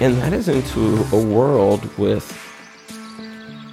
And 0.01 0.17
that 0.19 0.33
is 0.33 0.49
into 0.49 1.05
a 1.13 1.21
world 1.21 1.85
with 1.99 2.37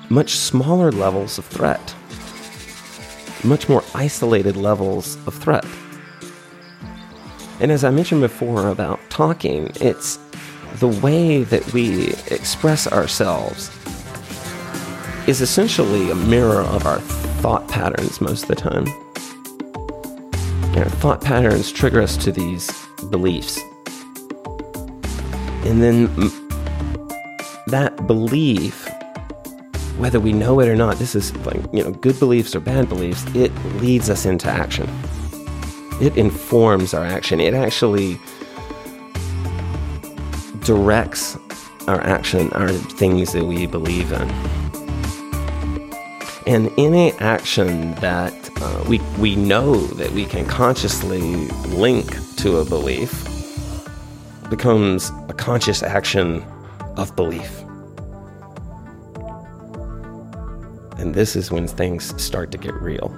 much 0.10 0.36
smaller 0.36 0.92
levels 0.92 1.38
of 1.38 1.46
threat, 1.46 1.96
much 3.44 3.70
more 3.70 3.84
isolated 3.94 4.56
levels 4.58 5.18
of 5.28 5.36
threat. 5.36 5.66
And 7.60 7.72
as 7.72 7.84
I 7.84 7.92
mentioned 7.92 8.22
before 8.22 8.70
about 8.70 9.00
talking, 9.10 9.72
it's 9.80 10.18
the 10.80 10.88
way 10.88 11.44
that 11.44 11.74
we 11.74 12.14
express 12.32 12.92
ourselves 12.92 13.70
is 15.28 15.42
essentially 15.42 16.12
a 16.12 16.16
mirror 16.16 16.62
of 16.62 16.86
our 16.86 17.00
thought 17.42 17.68
patterns 17.68 18.20
most 18.20 18.44
of 18.44 18.50
the 18.50 18.56
time. 18.56 18.88
Our 20.76 20.90
thought 20.90 21.22
patterns 21.22 21.72
trigger 21.72 22.02
us 22.02 22.18
to 22.18 22.32
these 22.32 22.70
beliefs. 23.10 23.60
And 25.66 25.82
then 25.82 26.06
that 27.68 28.06
belief, 28.06 28.88
whether 29.98 30.20
we 30.20 30.32
know 30.32 30.60
it 30.60 30.68
or 30.68 30.76
not, 30.76 30.98
this 30.98 31.16
is 31.16 31.36
like, 31.38 31.62
you 31.74 31.84
know, 31.84 31.92
good 31.92 32.20
beliefs 32.20 32.56
or 32.56 32.60
bad 32.60 32.88
beliefs, 32.88 33.26
it 33.36 33.52
leads 33.78 34.10
us 34.10 34.28
into 34.28 34.48
action. 34.48 34.88
It 36.00 36.16
informs 36.18 36.94
our 36.94 37.04
action. 37.04 37.40
It 37.40 37.56
actually 37.56 38.20
directs 40.60 41.36
our 41.88 42.02
action, 42.02 42.52
our 42.54 42.70
things 42.70 43.34
that 43.34 43.46
we 43.46 43.66
believe 43.66 44.12
in. 44.12 44.30
And 46.46 46.72
any 46.78 47.12
action 47.14 47.96
that 47.96 48.34
uh, 48.62 48.84
we, 48.88 49.00
we 49.18 49.36
know 49.36 49.78
that 49.78 50.12
we 50.12 50.26
can 50.26 50.46
consciously 50.46 51.48
link 51.70 52.12
to 52.38 52.58
a 52.58 52.66
belief 52.66 53.35
becomes 54.50 55.12
a 55.30 55.34
conscious 55.34 55.84
action 55.84 56.44
of 56.98 57.16
belief. 57.16 57.62
And 60.98 61.14
this 61.14 61.36
is 61.36 61.52
when 61.52 61.68
things 61.68 62.22
start 62.22 62.52
to 62.52 62.58
get 62.58 62.74
real. 62.76 63.16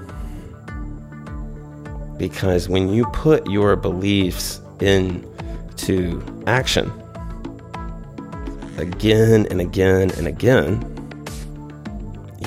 Because 2.18 2.68
when 2.68 2.90
you 2.90 3.06
put 3.13 3.48
your 3.50 3.76
beliefs 3.76 4.60
into 4.80 6.24
action, 6.48 6.92
again 8.78 9.46
and 9.50 9.62
again 9.62 10.12
and 10.18 10.28
again, 10.28 10.82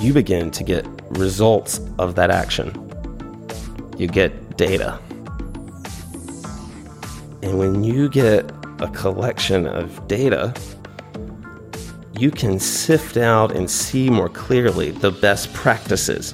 you 0.00 0.12
begin 0.12 0.50
to 0.50 0.64
get 0.64 0.86
results 1.10 1.80
of 1.98 2.14
that 2.16 2.30
action. 2.30 2.72
You 3.98 4.08
get 4.08 4.56
data. 4.56 4.98
And 7.42 7.58
when 7.58 7.84
you 7.84 8.08
get 8.08 8.50
a 8.80 8.88
collection 8.88 9.66
of 9.66 10.06
data, 10.08 10.54
you 12.12 12.30
can 12.30 12.58
sift 12.58 13.16
out 13.16 13.54
and 13.54 13.70
see 13.70 14.10
more 14.10 14.28
clearly 14.28 14.90
the 14.90 15.10
best 15.10 15.52
practices. 15.54 16.32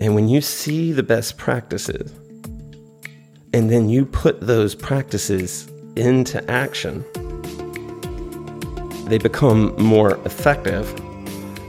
And 0.00 0.14
when 0.14 0.28
you 0.28 0.40
see 0.40 0.92
the 0.92 1.02
best 1.02 1.36
practices, 1.36 2.12
and 3.52 3.70
then 3.70 3.88
you 3.88 4.04
put 4.04 4.40
those 4.40 4.74
practices 4.74 5.68
into 5.96 6.48
action, 6.50 7.04
they 9.06 9.18
become 9.18 9.74
more 9.82 10.16
effective, 10.26 10.94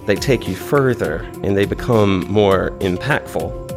they 0.06 0.16
take 0.16 0.48
you 0.48 0.56
further, 0.56 1.20
and 1.44 1.56
they 1.56 1.66
become 1.66 2.20
more 2.32 2.72
impactful. 2.80 3.69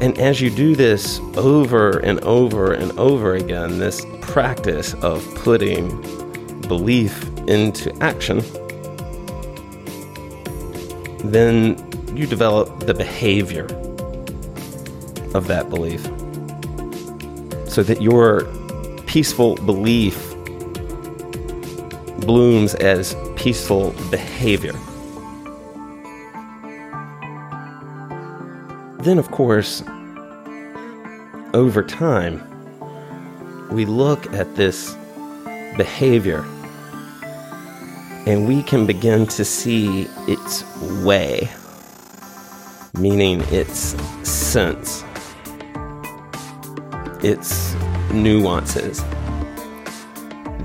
And 0.00 0.18
as 0.18 0.40
you 0.40 0.50
do 0.50 0.76
this 0.76 1.20
over 1.36 1.98
and 1.98 2.20
over 2.20 2.72
and 2.72 2.96
over 2.98 3.34
again, 3.34 3.78
this 3.78 4.04
practice 4.20 4.94
of 4.94 5.24
putting 5.36 5.88
belief 6.62 7.26
into 7.48 7.96
action, 8.02 8.40
then 11.30 11.76
you 12.14 12.26
develop 12.26 12.80
the 12.80 12.94
behavior 12.94 13.64
of 15.34 15.46
that 15.46 15.68
belief 15.70 16.02
so 17.68 17.82
that 17.82 18.00
your 18.00 18.44
peaceful 19.06 19.54
belief 19.56 20.34
blooms 22.20 22.74
as 22.74 23.14
peaceful 23.36 23.92
behavior. 24.10 24.74
Then, 29.06 29.18
of 29.20 29.30
course, 29.30 29.84
over 31.54 31.84
time, 31.84 32.42
we 33.70 33.84
look 33.84 34.26
at 34.32 34.56
this 34.56 34.96
behavior 35.76 36.44
and 38.26 38.48
we 38.48 38.64
can 38.64 38.84
begin 38.84 39.28
to 39.28 39.44
see 39.44 40.08
its 40.26 40.64
way, 41.04 41.48
meaning 42.98 43.42
its 43.42 43.94
sense, 44.28 45.04
its 47.22 47.76
nuances. 48.12 49.04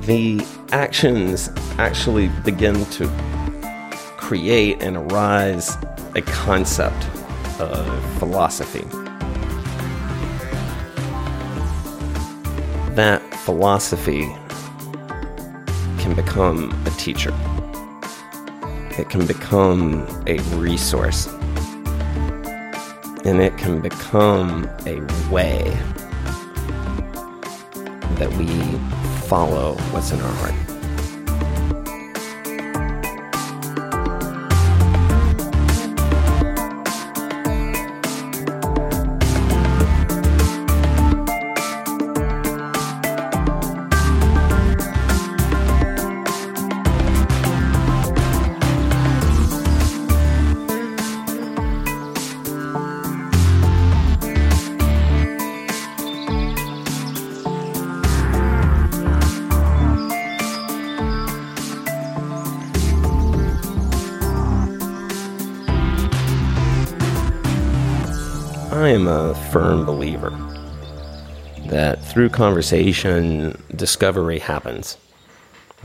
The 0.08 0.44
actions 0.72 1.52
actually 1.78 2.30
begin 2.44 2.86
to 2.86 3.08
create 4.18 4.82
and 4.82 4.98
arise 4.98 5.78
a 6.16 6.24
concept 6.24 7.06
of 7.62 8.20
philosophy. 8.20 8.84
That 12.96 13.22
philosophy 13.46 14.24
can 16.00 16.14
become 16.16 16.72
a 16.86 16.90
teacher. 16.92 17.34
It 18.98 19.10
can 19.10 19.26
become 19.26 20.08
a 20.28 20.40
resource. 20.58 21.28
And 23.24 23.42
it 23.42 23.58
can 23.58 23.82
become 23.82 24.66
a 24.86 25.00
way 25.32 25.78
that 28.18 28.32
we 28.38 28.48
follow 29.28 29.76
what's 29.92 30.12
in 30.12 30.20
our 30.20 30.34
heart. 30.34 30.71
Through 72.22 72.30
conversation, 72.30 73.60
discovery 73.76 74.38
happens. 74.38 74.96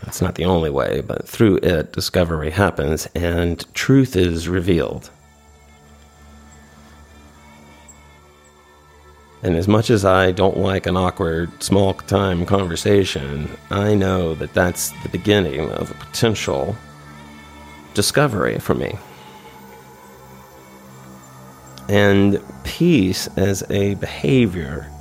That's 0.05 0.21
not 0.21 0.35
the 0.35 0.45
only 0.45 0.69
way, 0.69 1.01
but 1.01 1.27
through 1.27 1.61
it, 1.63 1.95
discovery 1.95 2.51
happens 2.51 3.09
and 3.15 3.65
truth 3.73 4.17
is 4.17 4.47
revealed. 4.47 5.09
And 9.43 9.57
as 9.57 9.67
much 9.67 9.89
as 9.89 10.05
I 10.05 10.31
don't 10.31 10.59
like 10.59 10.87
an 10.87 10.95
awkward, 10.95 11.63
small 11.63 11.95
time 11.95 12.45
conversation, 12.45 13.49
I 13.71 13.95
know 13.95 14.35
that 14.35 14.53
that's 14.53 14.91
the 15.05 15.09
beginning 15.09 15.71
of 15.71 15.91
a 15.91 15.95
potential 15.95 16.77
discovery 17.95 18.59
for 18.59 18.75
me. 18.75 18.99
And 21.89 22.43
peace 22.63 23.27
as 23.39 23.65
a 23.71 23.95
behavior 23.95 24.93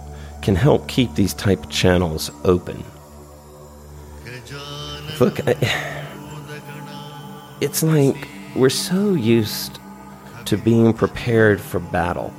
can 0.46 0.56
help 0.56 0.88
keep 0.88 1.16
these 1.16 1.34
type 1.34 1.64
of 1.64 1.70
channels 1.72 2.30
open. 2.44 2.84
Look, 5.20 5.40
I, 5.48 6.06
it's 7.62 7.82
like 7.82 8.28
we're 8.56 8.70
so 8.70 9.16
used 9.16 9.80
to 10.46 10.56
being 10.56 10.94
prepared 10.94 11.60
for 11.60 11.80
battle 11.80 12.32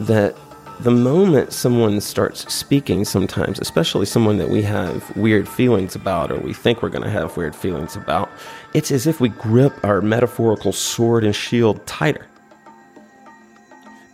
that 0.00 0.36
the 0.80 0.90
moment 0.90 1.54
someone 1.54 2.02
starts 2.02 2.52
speaking, 2.52 3.06
sometimes, 3.06 3.58
especially 3.60 4.04
someone 4.04 4.36
that 4.36 4.50
we 4.50 4.60
have 4.60 5.16
weird 5.16 5.48
feelings 5.48 5.96
about 5.96 6.30
or 6.30 6.38
we 6.38 6.52
think 6.52 6.82
we're 6.82 6.90
going 6.90 7.02
to 7.02 7.10
have 7.10 7.34
weird 7.38 7.56
feelings 7.56 7.96
about, 7.96 8.28
it's 8.74 8.90
as 8.90 9.06
if 9.06 9.22
we 9.22 9.30
grip 9.30 9.72
our 9.82 10.02
metaphorical 10.02 10.72
sword 10.72 11.24
and 11.24 11.34
shield 11.34 11.84
tighter 11.86 12.27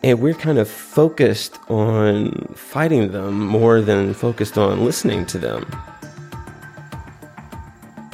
and 0.05 0.21
we're 0.21 0.35
kind 0.35 0.59
of 0.59 0.69
focused 0.69 1.59
on 1.71 2.31
fighting 2.55 3.13
them 3.13 3.41
more 3.41 3.81
than 3.81 4.13
focused 4.13 4.59
on 4.59 4.85
listening 4.85 5.25
to 5.25 5.39
them. 5.39 5.65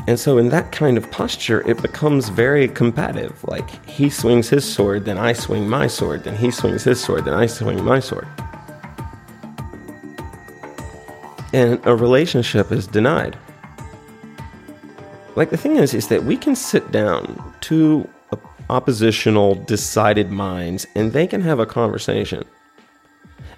And 0.07 0.19
so, 0.19 0.39
in 0.39 0.51
that 0.51 0.71
kind 0.71 0.97
of 0.97 1.11
posture, 1.11 1.69
it 1.69 1.83
becomes 1.83 2.29
very 2.29 2.69
combative. 2.69 3.43
Like 3.43 3.69
he 3.87 4.09
swings 4.09 4.49
his 4.49 4.65
sword, 4.65 5.05
then 5.05 5.19
I 5.19 5.33
swing 5.33 5.69
my 5.69 5.89
sword, 5.89 6.23
then 6.23 6.37
he 6.37 6.53
swings 6.53 6.85
his 6.85 7.03
sword, 7.03 7.25
then 7.25 7.35
I 7.35 7.47
swing 7.47 7.85
my 7.85 7.99
sword. 7.99 8.29
And 11.53 11.85
a 11.85 11.97
relationship 11.97 12.71
is 12.71 12.87
denied. 12.87 13.37
Like 15.35 15.51
the 15.51 15.57
thing 15.57 15.75
is, 15.75 15.93
is 15.93 16.07
that 16.07 16.23
we 16.23 16.37
can 16.37 16.55
sit 16.55 16.93
down 16.93 17.43
to 17.63 18.09
oppositional, 18.71 19.57
decided 19.57 20.31
minds, 20.31 20.87
and 20.95 21.13
they 21.13 21.27
can 21.27 21.41
have 21.43 21.59
a 21.59 21.67
conversation. 21.67 22.45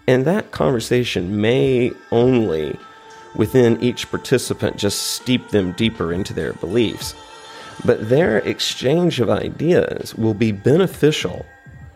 And 0.08 0.24
that 0.24 0.50
conversation 0.50 1.40
may 1.40 1.92
only, 2.10 2.76
within 3.36 3.80
each 3.82 4.10
participant, 4.10 4.76
just 4.76 5.00
steep 5.02 5.50
them 5.50 5.72
deeper 5.72 6.12
into 6.12 6.32
their 6.32 6.54
beliefs. 6.54 7.14
But 7.84 8.08
their 8.08 8.38
exchange 8.38 9.20
of 9.20 9.30
ideas 9.30 10.14
will 10.14 10.34
be 10.34 10.50
beneficial 10.50 11.44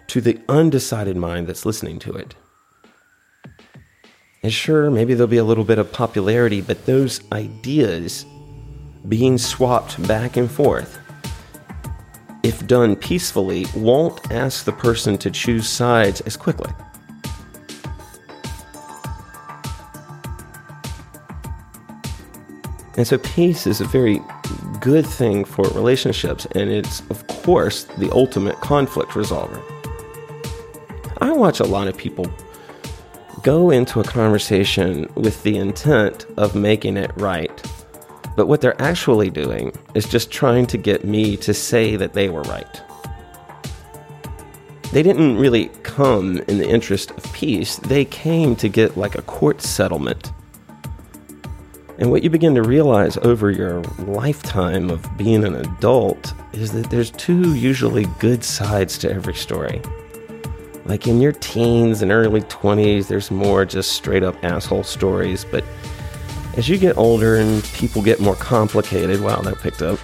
to 0.09 0.21
the 0.21 0.39
undecided 0.49 1.17
mind 1.17 1.47
that's 1.47 1.67
listening 1.67 1.99
to 2.01 2.13
it. 2.13 2.35
And 4.43 4.53
sure, 4.53 4.91
maybe 4.91 5.15
there'll 5.15 5.27
be 5.27 5.37
a 5.39 5.45
little 5.45 5.65
bit 5.65 5.79
of 5.79 5.93
popularity, 5.93 6.61
but 6.61 6.87
those 6.87 7.21
ideas 7.33 8.25
being 9.09 9.39
swapped 9.39 10.07
back 10.07 10.37
and 10.37 10.51
forth 10.51 10.99
if 12.47 12.65
done 12.69 12.95
peacefully, 12.95 13.67
won't 13.75 14.31
ask 14.31 14.65
the 14.65 14.71
person 14.71 15.19
to 15.19 15.33
choose 15.33 15.69
sides 15.69 16.21
as 16.21 16.37
quickly. 16.37 16.73
And 22.97 23.05
so, 23.05 23.19
peace 23.19 23.67
is 23.67 23.81
a 23.81 23.85
very 23.85 24.21
good 24.81 25.05
thing 25.05 25.45
for 25.45 25.65
relationships, 25.71 26.47
and 26.55 26.71
it's, 26.71 27.01
of 27.11 27.27
course, 27.27 27.83
the 27.99 28.13
ultimate 28.13 28.61
conflict 28.61 29.11
resolver. 29.11 29.61
I 31.21 31.33
watch 31.33 31.59
a 31.59 31.65
lot 31.65 31.89
of 31.89 31.97
people 31.97 32.31
go 33.43 33.71
into 33.71 33.99
a 33.99 34.05
conversation 34.05 35.11
with 35.17 35.43
the 35.43 35.59
intent 35.59 36.27
of 36.37 36.55
making 36.55 36.97
it 36.97 37.11
right 37.17 37.51
but 38.37 38.47
what 38.47 38.61
they're 38.61 38.81
actually 38.81 39.31
doing 39.31 39.73
is 39.95 40.07
just 40.07 40.31
trying 40.31 40.67
to 40.67 40.79
get 40.79 41.05
me 41.05 41.37
to 41.39 41.55
say 41.55 41.97
that 41.97 42.13
they 42.13 42.29
were 42.29 42.43
right. 42.43 42.83
They 44.93 45.03
didn't 45.03 45.39
really 45.39 45.69
come 45.83 46.39
in 46.47 46.59
the 46.59 46.69
interest 46.69 47.11
of 47.11 47.33
peace, 47.33 47.77
they 47.77 48.05
came 48.05 48.55
to 48.57 48.69
get 48.69 48.97
like 48.97 49.17
a 49.17 49.23
court 49.23 49.63
settlement. 49.63 50.33
And 51.99 52.11
what 52.11 52.23
you 52.23 52.29
begin 52.29 52.55
to 52.55 52.63
realize 52.63 53.17
over 53.19 53.51
your 53.51 53.81
lifetime 54.01 54.91
of 54.91 55.17
being 55.17 55.45
an 55.45 55.55
adult 55.55 56.35
is 56.53 56.73
that 56.73 56.91
there's 56.91 57.11
two 57.13 57.55
usually 57.55 58.05
good 58.19 58.45
sides 58.45 58.99
to 58.99 59.11
every 59.11 59.35
story. 59.35 59.81
Like 60.85 61.07
in 61.07 61.21
your 61.21 61.33
teens 61.33 62.03
and 62.03 62.13
early 62.13 62.43
20s, 62.43 63.09
there's 63.09 63.31
more 63.31 63.65
just 63.65 63.93
straight 63.93 64.23
up 64.23 64.37
asshole 64.45 64.85
stories, 64.85 65.45
but 65.45 65.65
as 66.57 66.69
you 66.69 66.79
get 66.79 66.97
older 66.97 67.37
and 67.37 67.63
people 67.75 68.03
get 68.03 68.19
more 68.19 68.35
complicated, 68.35 69.21
wow, 69.21 69.41
that 69.43 69.59
picked 69.59 69.83
up. 69.83 69.99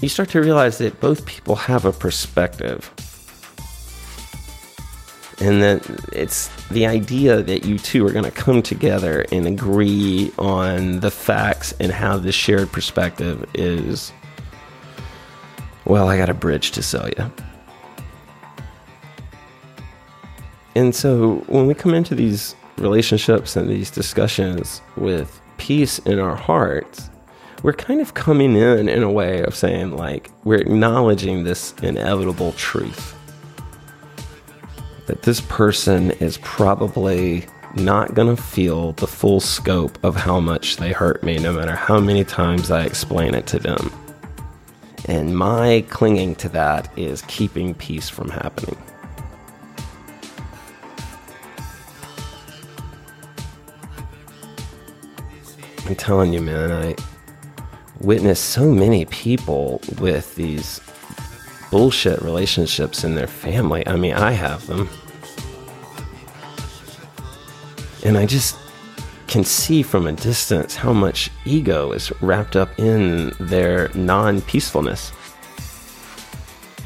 You 0.00 0.08
start 0.08 0.30
to 0.30 0.40
realize 0.40 0.78
that 0.78 1.00
both 1.00 1.26
people 1.26 1.56
have 1.56 1.84
a 1.84 1.92
perspective. 1.92 2.90
And 5.40 5.62
that 5.62 5.88
it's 6.12 6.48
the 6.68 6.86
idea 6.86 7.42
that 7.42 7.64
you 7.64 7.78
two 7.78 8.06
are 8.06 8.12
going 8.12 8.24
to 8.24 8.30
come 8.30 8.62
together 8.62 9.26
and 9.32 9.46
agree 9.46 10.32
on 10.38 11.00
the 11.00 11.10
facts 11.10 11.74
and 11.80 11.90
how 11.90 12.18
this 12.18 12.34
shared 12.34 12.70
perspective 12.70 13.48
is. 13.54 14.12
Well, 15.86 16.08
I 16.08 16.18
got 16.18 16.28
a 16.28 16.34
bridge 16.34 16.70
to 16.72 16.82
sell 16.82 17.08
you. 17.08 17.32
And 20.76 20.94
so 20.94 21.36
when 21.48 21.66
we 21.66 21.74
come 21.74 21.94
into 21.94 22.14
these 22.14 22.54
relationships 22.80 23.56
and 23.56 23.68
these 23.68 23.90
discussions 23.90 24.80
with 24.96 25.40
peace 25.58 25.98
in 26.00 26.18
our 26.18 26.36
hearts, 26.36 27.10
we're 27.62 27.72
kind 27.72 28.00
of 28.00 28.14
coming 28.14 28.56
in 28.56 28.88
in 28.88 29.02
a 29.02 29.10
way 29.10 29.42
of 29.42 29.54
saying, 29.54 29.96
like, 29.96 30.30
we're 30.44 30.58
acknowledging 30.58 31.44
this 31.44 31.74
inevitable 31.82 32.52
truth 32.52 33.14
that 35.06 35.22
this 35.22 35.40
person 35.42 36.12
is 36.12 36.38
probably 36.38 37.44
not 37.74 38.14
going 38.14 38.34
to 38.34 38.40
feel 38.40 38.92
the 38.92 39.06
full 39.06 39.40
scope 39.40 39.98
of 40.04 40.16
how 40.16 40.40
much 40.40 40.76
they 40.76 40.92
hurt 40.92 41.22
me, 41.22 41.38
no 41.38 41.52
matter 41.52 41.74
how 41.74 42.00
many 42.00 42.24
times 42.24 42.70
I 42.70 42.84
explain 42.84 43.34
it 43.34 43.46
to 43.48 43.58
them. 43.58 43.92
And 45.06 45.36
my 45.36 45.84
clinging 45.90 46.36
to 46.36 46.48
that 46.50 46.96
is 46.96 47.22
keeping 47.22 47.74
peace 47.74 48.08
from 48.08 48.28
happening. 48.28 48.76
I'm 55.90 55.96
telling 55.96 56.32
you, 56.32 56.40
man, 56.40 56.70
I 56.70 56.94
witnessed 57.98 58.44
so 58.50 58.70
many 58.70 59.06
people 59.06 59.80
with 59.98 60.36
these 60.36 60.80
bullshit 61.72 62.22
relationships 62.22 63.02
in 63.02 63.16
their 63.16 63.26
family. 63.26 63.84
I 63.88 63.96
mean, 63.96 64.12
I 64.12 64.30
have 64.30 64.64
them. 64.68 64.88
And 68.04 68.16
I 68.16 68.24
just 68.24 68.56
can 69.26 69.42
see 69.42 69.82
from 69.82 70.06
a 70.06 70.12
distance 70.12 70.76
how 70.76 70.92
much 70.92 71.28
ego 71.44 71.90
is 71.90 72.12
wrapped 72.22 72.54
up 72.54 72.78
in 72.78 73.32
their 73.40 73.90
non 73.96 74.42
peacefulness. 74.42 75.10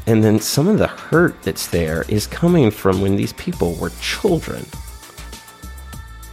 And 0.07 0.23
then 0.23 0.39
some 0.39 0.67
of 0.67 0.79
the 0.79 0.87
hurt 0.87 1.43
that's 1.43 1.67
there 1.67 2.05
is 2.09 2.25
coming 2.25 2.71
from 2.71 3.01
when 3.01 3.17
these 3.17 3.33
people 3.33 3.75
were 3.75 3.91
children 4.01 4.65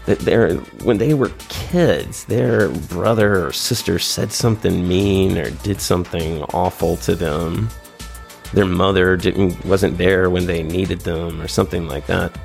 that 0.07 0.19
they're 0.21 0.57
when 0.85 0.99
they 0.99 1.15
were 1.15 1.31
kids, 1.49 2.25
their 2.25 2.69
brother 2.69 3.47
or 3.47 3.53
sister 3.53 3.99
said 3.99 4.33
something 4.33 4.87
mean 4.87 5.39
or 5.39 5.51
did 5.51 5.81
something 5.81 6.43
awful 6.55 6.97
to 6.99 7.15
them. 7.15 7.69
Their 8.53 8.67
mother 8.67 9.17
didn't 9.17 9.65
wasn't 9.65 9.99
there 9.99 10.29
when 10.29 10.47
they 10.47 10.63
needed 10.63 11.01
them 11.01 11.41
or 11.41 11.49
something 11.49 11.87
like 11.89 12.07
that. 12.07 12.37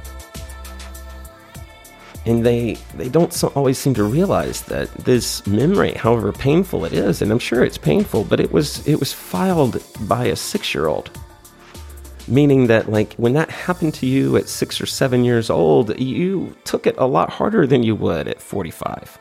And 2.26 2.46
they 2.46 2.78
they 2.94 3.10
don't 3.10 3.34
so 3.34 3.48
always 3.56 3.78
seem 3.78 3.94
to 3.96 4.04
realize 4.04 4.62
that 4.64 4.94
this 4.96 5.46
memory, 5.48 5.94
however 5.94 6.32
painful 6.32 6.86
it 6.86 6.94
is, 6.94 7.22
and 7.22 7.32
I'm 7.32 7.40
sure 7.40 7.64
it's 7.64 7.78
painful, 7.78 8.26
but 8.26 8.40
it 8.40 8.52
was 8.52 8.86
it 8.88 9.00
was 9.00 9.14
filed 9.14 9.82
by 10.02 10.26
a 10.26 10.36
six 10.36 10.76
year 10.76 10.88
old 10.88 11.10
meaning 12.28 12.68
that 12.68 12.90
like 12.90 13.14
when 13.14 13.34
that 13.34 13.50
happened 13.50 13.94
to 13.94 14.06
you 14.06 14.38
at 14.38 14.50
six 14.50 14.82
or 14.82 14.86
seven 14.86 15.24
years 15.24 15.50
old 15.50 15.98
you 16.00 16.56
took 16.64 16.86
it 16.88 16.96
a 16.98 17.06
lot 17.06 17.30
harder 17.30 17.66
than 17.66 17.84
you 17.84 17.96
would 17.96 18.28
at 18.28 18.42
45 18.42 19.20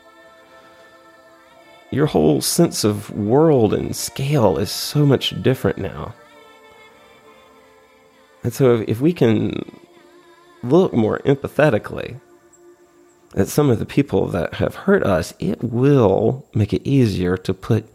your 1.90 2.06
whole 2.06 2.40
sense 2.40 2.84
of 2.84 3.10
world 3.10 3.72
and 3.72 3.94
scale 3.94 4.58
is 4.58 4.70
so 4.70 5.06
much 5.06 5.40
different 5.42 5.78
now 5.78 6.14
And 8.46 8.54
so 8.54 8.84
if 8.86 9.00
we 9.00 9.12
can 9.12 9.72
look 10.62 10.92
more 10.92 11.18
empathetically 11.24 12.20
at 13.34 13.48
some 13.48 13.70
of 13.70 13.80
the 13.80 13.84
people 13.84 14.28
that 14.28 14.54
have 14.54 14.76
hurt 14.76 15.02
us, 15.02 15.34
it 15.40 15.64
will 15.64 16.46
make 16.54 16.72
it 16.72 16.86
easier 16.86 17.36
to 17.38 17.52
put 17.52 17.88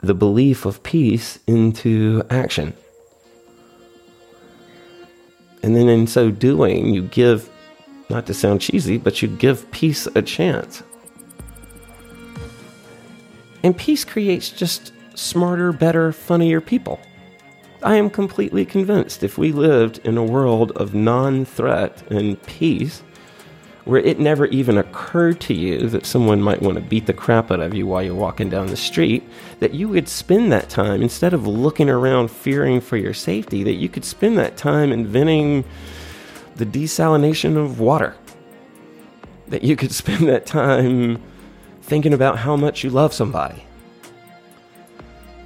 the 0.00 0.14
belief 0.14 0.64
of 0.64 0.82
peace 0.82 1.38
into 1.46 2.22
action. 2.30 2.72
And 5.62 5.76
then 5.76 5.88
in 5.88 6.06
so 6.06 6.30
doing, 6.30 6.92
you 6.92 7.02
give, 7.02 7.48
not 8.10 8.26
to 8.26 8.34
sound 8.34 8.60
cheesy, 8.60 8.98
but 8.98 9.22
you 9.22 9.28
give 9.28 9.70
peace 9.70 10.06
a 10.14 10.22
chance. 10.22 10.82
And 13.62 13.76
peace 13.76 14.04
creates 14.04 14.50
just 14.50 14.92
smarter, 15.14 15.72
better, 15.72 16.12
funnier 16.12 16.60
people. 16.60 17.00
I 17.82 17.96
am 17.96 18.10
completely 18.10 18.64
convinced 18.64 19.22
if 19.22 19.38
we 19.38 19.52
lived 19.52 19.98
in 20.04 20.16
a 20.16 20.24
world 20.24 20.72
of 20.72 20.94
non 20.94 21.44
threat 21.44 22.02
and 22.10 22.40
peace, 22.44 23.02
where 23.84 24.00
it 24.00 24.20
never 24.20 24.46
even 24.46 24.78
occurred 24.78 25.40
to 25.40 25.54
you 25.54 25.88
that 25.88 26.06
someone 26.06 26.40
might 26.40 26.62
want 26.62 26.76
to 26.76 26.82
beat 26.82 27.06
the 27.06 27.12
crap 27.12 27.50
out 27.50 27.60
of 27.60 27.74
you 27.74 27.86
while 27.86 28.02
you're 28.02 28.14
walking 28.14 28.48
down 28.48 28.68
the 28.68 28.76
street, 28.76 29.24
that 29.58 29.74
you 29.74 29.88
would 29.88 30.08
spend 30.08 30.52
that 30.52 30.68
time, 30.68 31.02
instead 31.02 31.34
of 31.34 31.46
looking 31.46 31.90
around 31.90 32.30
fearing 32.30 32.80
for 32.80 32.96
your 32.96 33.14
safety, 33.14 33.64
that 33.64 33.74
you 33.74 33.88
could 33.88 34.04
spend 34.04 34.38
that 34.38 34.56
time 34.56 34.92
inventing 34.92 35.64
the 36.56 36.66
desalination 36.66 37.56
of 37.56 37.80
water. 37.80 38.14
That 39.48 39.64
you 39.64 39.74
could 39.74 39.92
spend 39.92 40.28
that 40.28 40.46
time 40.46 41.20
thinking 41.82 42.14
about 42.14 42.38
how 42.38 42.54
much 42.54 42.84
you 42.84 42.90
love 42.90 43.12
somebody. 43.12 43.64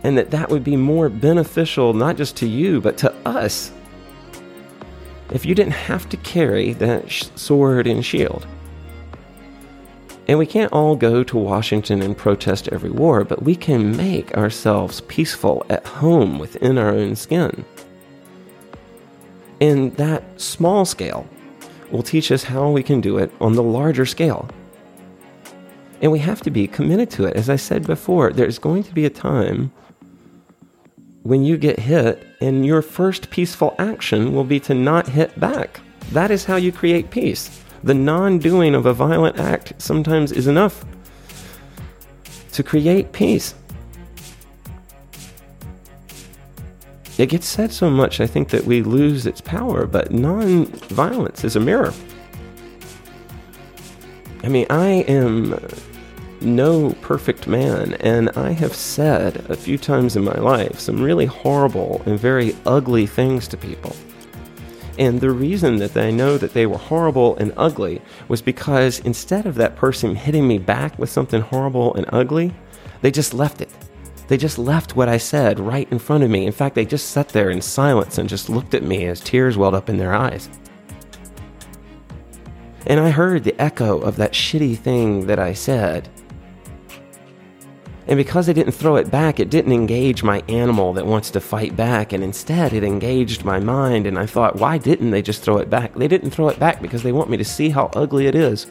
And 0.03 0.19
that 0.19 0.31
that 0.31 0.51
would 0.51 0.63
be 0.63 0.77
more 0.77 1.09
beneficial, 1.09 1.95
not 1.95 2.17
just 2.17 2.37
to 2.37 2.47
you, 2.47 2.83
but 2.83 2.99
to 2.99 3.13
us 3.25 3.73
if 5.31 5.45
you 5.45 5.55
didn't 5.55 5.73
have 5.73 6.09
to 6.09 6.17
carry 6.19 6.73
that 6.75 7.11
sh- 7.11 7.25
sword 7.35 7.87
and 7.87 8.05
shield. 8.05 8.47
And 10.29 10.39
we 10.39 10.47
can't 10.47 10.73
all 10.73 10.97
go 10.97 11.23
to 11.23 11.37
Washington 11.37 12.03
and 12.03 12.17
protest 12.17 12.69
every 12.69 12.91
war, 12.91 13.25
but 13.25 13.43
we 13.43 13.55
can 13.55 13.97
make 13.97 14.37
ourselves 14.37 15.01
peaceful 15.03 15.65
at 15.71 15.87
home 15.87 16.39
within 16.39 16.79
our 16.79 16.91
own 16.91 17.15
skin. 17.15 17.65
And 19.61 19.97
that 19.97 20.41
small 20.41 20.85
scale 20.85 21.29
will 21.91 22.03
teach 22.03 22.33
us 22.33 22.43
how 22.43 22.71
we 22.71 22.83
can 22.83 23.01
do 23.01 23.19
it 23.19 23.33
on 23.41 23.55
the 23.55 23.63
larger 23.63 24.05
scale. 24.05 24.49
And 26.03 26.13
we 26.13 26.19
have 26.19 26.43
to 26.43 26.51
be 26.51 26.67
committed 26.67 27.11
to 27.13 27.25
it. 27.25 27.37
As 27.37 27.49
I 27.49 27.57
said 27.57 27.87
before, 27.87 28.33
there's 28.33 28.59
going 28.59 28.83
to 28.85 28.95
be 28.95 29.07
a 29.07 29.11
time 29.11 29.73
when 31.27 31.43
you 31.43 31.57
get 31.57 31.81
hit, 31.81 32.25
and 32.41 32.65
your 32.65 32.83
first 32.83 33.31
peaceful 33.31 33.75
action 33.81 34.33
will 34.33 34.45
be 34.45 34.61
to 34.61 34.75
not 34.75 35.09
hit 35.09 35.39
back. 35.41 35.81
That 36.13 36.31
is 36.31 36.45
how 36.45 36.55
you 36.55 36.71
create 36.71 37.11
peace. 37.11 37.63
The 37.83 37.95
non 37.95 38.39
doing 38.39 38.77
of 38.77 38.87
a 38.87 38.95
violent 38.95 39.39
act 39.39 39.73
sometimes 39.79 40.31
is 40.31 40.47
enough 40.47 40.85
to 42.53 42.63
create 42.63 43.11
peace. 43.13 43.55
It 47.19 47.27
gets 47.27 47.49
said 47.49 47.73
so 47.73 47.91
much, 47.91 48.21
I 48.21 48.27
think, 48.27 48.51
that 48.51 48.65
we 48.65 48.83
lose 48.83 49.27
its 49.27 49.41
power, 49.41 49.85
but 49.85 50.13
non 50.13 50.67
violence 50.67 51.43
is 51.43 51.57
a 51.57 51.61
mirror. 51.61 51.93
I 54.45 54.49
mean, 54.49 54.67
I 54.71 55.05
am 55.09 55.59
no 56.47 56.93
perfect 57.03 57.47
man, 57.47 57.95
and 57.95 58.31
I 58.31 58.53
have 58.53 58.75
said 58.75 59.45
a 59.51 59.57
few 59.57 59.77
times 59.77 60.17
in 60.17 60.25
my 60.25 60.39
life 60.39 60.79
some 60.79 61.03
really 61.03 61.27
horrible 61.27 62.01
and 62.07 62.19
very 62.19 62.57
ugly 62.65 63.07
things 63.07 63.47
to 63.49 63.57
people. 63.57 63.95
And 64.99 65.21
the 65.21 65.31
reason 65.31 65.77
that 65.77 65.97
I 65.97 66.11
know 66.11 66.39
that 66.39 66.55
they 66.55 66.65
were 66.65 66.79
horrible 66.79 67.37
and 67.37 67.53
ugly 67.57 68.01
was 68.29 68.41
because 68.41 69.01
instead 69.01 69.45
of 69.45 69.57
that 69.57 69.77
person 69.77 70.15
hitting 70.15 70.49
me 70.49 70.59
back 70.59 70.99
with 70.99 71.11
something 71.11 71.43
horrible 71.43 71.95
and 71.95 72.07
ugly, 72.11 72.55
they 73.03 73.11
just 73.11 73.35
left 73.35 73.61
it. 73.61 73.71
They 74.29 74.37
just 74.37 74.59
left 74.59 74.97
what 74.97 75.09
I 75.09 75.19
said 75.19 75.61
right 75.61 75.91
in 75.93 75.99
front 75.99 76.25
of 76.25 76.31
me. 76.31 76.47
In 76.47 76.53
fact, 76.53 76.75
they 76.75 76.87
just 76.87 77.11
sat 77.11 77.29
there 77.29 77.51
in 77.51 77.61
silence 77.61 78.19
and 78.19 78.29
just 78.29 78.49
looked 78.49 78.75
at 78.75 78.83
me 78.83 79.07
as 79.07 79.21
tears 79.21 79.59
welled 79.59 79.75
up 79.75 79.89
in 79.89 79.99
their 79.99 80.15
eyes. 80.15 80.49
And 82.87 83.01
I 83.01 83.11
heard 83.11 83.45
the 83.45 83.61
echo 83.61 83.99
of 83.99 84.17
that 84.17 84.33
shitty 84.33 84.79
thing 84.79 85.27
that 85.27 85.39
I 85.39 85.53
said 85.53 86.09
and 88.09 88.17
because 88.17 88.49
I 88.49 88.53
didn't 88.53 88.73
throw 88.73 88.97
it 88.97 89.11
back, 89.11 89.41
it 89.41 89.51
didn't 89.51 89.73
engage 89.73 90.23
my 90.23 90.43
animal 90.49 90.93
that 90.93 91.07
wants 91.07 91.31
to 91.33 91.41
fight 91.41 91.75
back, 91.75 92.13
and 92.13 92.23
instead 92.23 92.73
it 92.73 92.85
engaged 92.85 93.45
my 93.45 93.59
mind. 93.59 94.07
And 94.07 94.17
I 94.19 94.27
thought, 94.27 94.57
why 94.57 94.79
didn't 94.79 95.11
they 95.11 95.23
just 95.23 95.43
throw 95.43 95.59
it 95.59 95.69
back? 95.69 95.95
They 95.95 96.07
didn't 96.07 96.31
throw 96.31 96.49
it 96.49 96.61
back 96.61 96.81
because 96.81 97.03
they 97.03 97.13
want 97.13 97.31
me 97.31 97.37
to 97.37 97.45
see 97.45 97.71
how 97.71 97.91
ugly 97.95 98.27
it 98.27 98.37
is. 98.37 98.67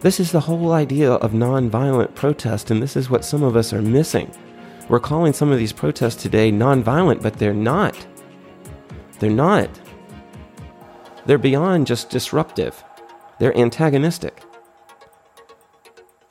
This 0.00 0.20
is 0.20 0.30
the 0.30 0.40
whole 0.40 0.72
idea 0.72 1.12
of 1.14 1.32
nonviolent 1.32 2.14
protest, 2.14 2.70
and 2.70 2.80
this 2.80 2.96
is 2.96 3.10
what 3.10 3.24
some 3.24 3.42
of 3.42 3.56
us 3.56 3.72
are 3.72 3.82
missing. 3.82 4.30
We're 4.88 5.00
calling 5.00 5.32
some 5.32 5.50
of 5.50 5.58
these 5.58 5.72
protests 5.72 6.22
today 6.22 6.52
nonviolent, 6.52 7.22
but 7.22 7.34
they're 7.34 7.52
not. 7.52 8.06
They're 9.18 9.30
not. 9.30 9.70
They're 11.24 11.38
beyond 11.38 11.88
just 11.88 12.10
disruptive, 12.10 12.84
they're 13.40 13.58
antagonistic. 13.58 14.45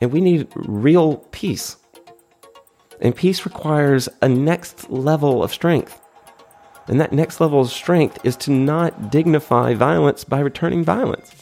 And 0.00 0.12
we 0.12 0.20
need 0.20 0.48
real 0.54 1.18
peace. 1.30 1.76
And 3.00 3.14
peace 3.14 3.44
requires 3.44 4.08
a 4.22 4.28
next 4.28 4.90
level 4.90 5.42
of 5.42 5.52
strength. 5.52 6.00
And 6.88 7.00
that 7.00 7.12
next 7.12 7.40
level 7.40 7.60
of 7.60 7.70
strength 7.70 8.18
is 8.24 8.36
to 8.38 8.50
not 8.50 9.10
dignify 9.10 9.74
violence 9.74 10.24
by 10.24 10.40
returning 10.40 10.84
violence. 10.84 11.34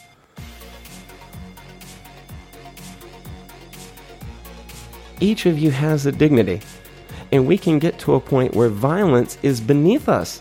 Each 5.21 5.47
of 5.47 5.59
you 5.59 5.71
has 5.71 6.07
a 6.07 6.13
dignity, 6.13 6.61
and 7.31 7.47
we 7.47 7.57
can 7.57 7.79
get 7.79 7.99
to 8.01 8.15
a 8.15 8.21
point 8.21 8.55
where 8.55 8.69
violence 8.69 9.39
is 9.43 9.61
beneath 9.61 10.09
us. 10.09 10.41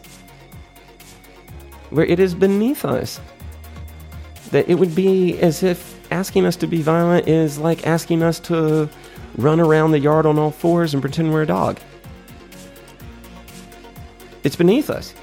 Where 1.90 2.06
it 2.06 2.20
is 2.20 2.34
beneath 2.34 2.84
us. 2.84 3.20
That 4.52 4.68
it 4.68 4.76
would 4.76 4.96
be 4.96 5.40
as 5.40 5.64
if 5.64 5.93
asking 6.14 6.46
us 6.46 6.56
to 6.58 6.68
be 6.68 6.84
violent 6.84 7.28
is 7.28 7.58
like 7.58 7.88
asking 7.88 8.22
us 8.22 8.40
to 8.40 8.88
run 9.38 9.60
around 9.60 9.92
the 9.92 10.00
yard 10.00 10.28
on 10.28 10.38
all 10.38 10.52
fours 10.52 10.94
and 10.94 11.02
pretend 11.02 11.34
we're 11.34 11.42
a 11.42 11.48
dog. 11.48 11.80
It's 14.44 14.56
beneath 14.56 14.92
us. 14.92 15.16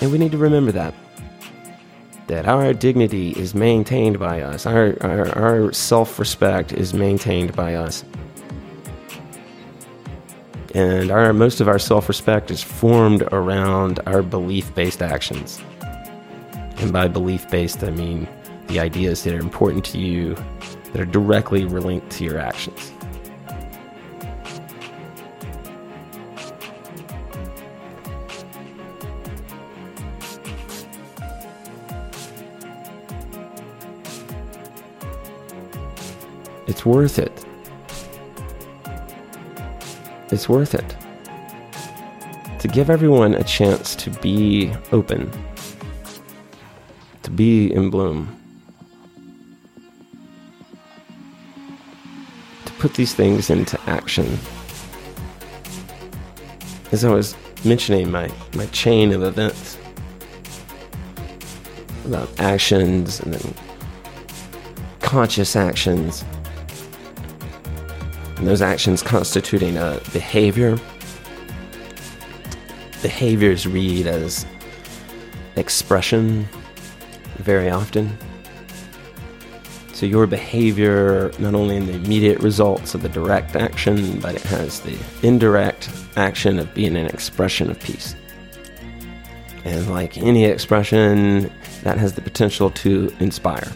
And 0.00 0.12
we 0.12 0.18
need 0.18 0.30
to 0.30 0.38
remember 0.38 0.70
that. 0.72 0.94
That 2.28 2.46
our 2.46 2.72
dignity 2.72 3.32
is 3.32 3.56
maintained 3.56 4.20
by 4.20 4.42
us, 4.42 4.64
our, 4.64 4.96
our, 5.00 5.36
our 5.36 5.72
self 5.72 6.20
respect 6.20 6.72
is 6.72 6.94
maintained 6.94 7.56
by 7.56 7.74
us. 7.74 8.04
And 10.72 11.10
our, 11.10 11.32
most 11.32 11.60
of 11.60 11.66
our 11.66 11.80
self 11.80 12.08
respect 12.08 12.52
is 12.52 12.62
formed 12.62 13.22
around 13.32 13.98
our 14.06 14.22
belief 14.22 14.72
based 14.76 15.02
actions. 15.02 15.60
And 16.80 16.94
by 16.94 17.08
belief 17.08 17.48
based, 17.50 17.84
I 17.84 17.90
mean 17.90 18.26
the 18.68 18.80
ideas 18.80 19.22
that 19.24 19.34
are 19.34 19.38
important 19.38 19.84
to 19.86 19.98
you 19.98 20.34
that 20.92 21.00
are 21.00 21.04
directly 21.04 21.64
linked 21.64 22.10
to 22.12 22.24
your 22.24 22.38
actions. 22.38 22.92
It's 36.66 36.86
worth 36.86 37.18
it. 37.18 37.44
It's 40.30 40.48
worth 40.48 40.74
it. 40.74 40.96
To 42.60 42.68
give 42.68 42.88
everyone 42.88 43.34
a 43.34 43.44
chance 43.44 43.94
to 43.96 44.10
be 44.10 44.72
open 44.92 45.30
to 47.30 47.36
be 47.36 47.72
in 47.72 47.90
bloom. 47.90 48.36
To 52.64 52.72
put 52.74 52.94
these 52.94 53.14
things 53.14 53.50
into 53.50 53.80
action. 53.88 54.38
As 56.92 57.04
I 57.04 57.12
was 57.12 57.36
mentioning 57.64 58.10
my, 58.10 58.30
my 58.54 58.66
chain 58.66 59.12
of 59.12 59.22
events 59.22 59.78
about 62.04 62.28
actions 62.40 63.20
and 63.20 63.34
then 63.34 63.54
conscious 65.00 65.54
actions, 65.54 66.24
and 68.38 68.46
those 68.46 68.62
actions 68.62 69.02
constituting 69.02 69.76
a 69.76 70.00
behavior. 70.12 70.78
Behaviors 73.02 73.66
read 73.66 74.06
as 74.06 74.44
expression 75.56 76.48
very 77.40 77.70
often. 77.70 78.16
So 79.92 80.06
your 80.06 80.26
behavior, 80.26 81.30
not 81.38 81.54
only 81.54 81.76
in 81.76 81.86
the 81.86 81.92
immediate 81.92 82.40
results 82.40 82.94
of 82.94 83.02
the 83.02 83.08
direct 83.10 83.54
action, 83.54 84.18
but 84.20 84.34
it 84.34 84.42
has 84.42 84.80
the 84.80 84.98
indirect 85.22 85.90
action 86.16 86.58
of 86.58 86.72
being 86.72 86.96
an 86.96 87.06
expression 87.06 87.70
of 87.70 87.78
peace. 87.80 88.14
And 89.64 89.90
like 89.90 90.16
any 90.16 90.46
expression, 90.46 91.52
that 91.82 91.98
has 91.98 92.14
the 92.14 92.22
potential 92.22 92.70
to 92.70 93.14
inspire. 93.20 93.70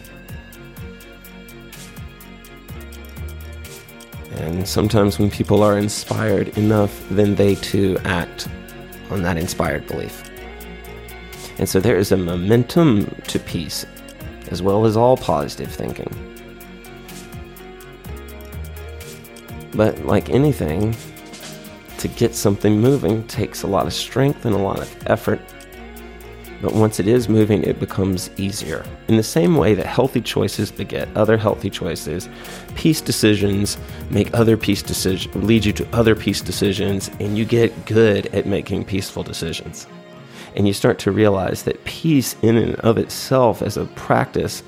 And 4.36 4.66
sometimes 4.66 5.18
when 5.18 5.30
people 5.30 5.62
are 5.62 5.78
inspired 5.78 6.56
enough, 6.56 7.06
then 7.10 7.34
they 7.34 7.54
too 7.56 7.98
act 8.04 8.48
on 9.10 9.22
that 9.22 9.36
inspired 9.36 9.86
belief. 9.86 10.23
And 11.58 11.68
so 11.68 11.80
there 11.80 11.96
is 11.96 12.12
a 12.12 12.16
momentum 12.16 13.06
to 13.28 13.38
peace, 13.38 13.86
as 14.50 14.62
well 14.62 14.84
as 14.84 14.96
all 14.96 15.16
positive 15.16 15.70
thinking. 15.72 16.12
But 19.74 20.04
like 20.04 20.30
anything, 20.30 20.96
to 21.98 22.08
get 22.08 22.34
something 22.34 22.80
moving 22.80 23.26
takes 23.26 23.62
a 23.62 23.66
lot 23.66 23.86
of 23.86 23.92
strength 23.92 24.44
and 24.44 24.54
a 24.54 24.58
lot 24.58 24.80
of 24.80 25.06
effort 25.06 25.40
but 26.64 26.72
once 26.72 26.98
it 26.98 27.06
is 27.06 27.28
moving, 27.28 27.62
it 27.62 27.78
becomes 27.78 28.30
easier. 28.38 28.86
In 29.08 29.18
the 29.18 29.22
same 29.22 29.54
way 29.54 29.74
that 29.74 29.84
healthy 29.84 30.22
choices 30.22 30.72
beget 30.72 31.14
other 31.14 31.36
healthy 31.36 31.68
choices, 31.68 32.30
peace 32.74 33.02
decisions 33.02 33.76
make 34.08 34.32
other 34.32 34.56
peace 34.56 34.82
decisions, 34.82 35.34
lead 35.34 35.66
you 35.66 35.74
to 35.74 35.86
other 35.94 36.14
peace 36.14 36.40
decisions, 36.40 37.10
and 37.20 37.36
you 37.36 37.44
get 37.44 37.84
good 37.84 38.28
at 38.28 38.46
making 38.46 38.86
peaceful 38.86 39.22
decisions. 39.22 39.86
And 40.54 40.66
you 40.66 40.72
start 40.72 40.98
to 41.00 41.10
realize 41.10 41.64
that 41.64 41.84
peace 41.84 42.36
in 42.42 42.56
and 42.56 42.76
of 42.76 42.96
itself 42.96 43.60
as 43.60 43.76
a 43.76 43.86
practice 43.86 44.62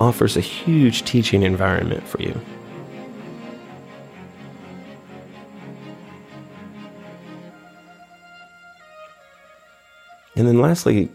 offers 0.00 0.36
a 0.36 0.40
huge 0.40 1.04
teaching 1.04 1.42
environment 1.42 2.06
for 2.06 2.22
you. 2.22 2.40
And 10.34 10.48
then 10.48 10.60
lastly, 10.60 11.10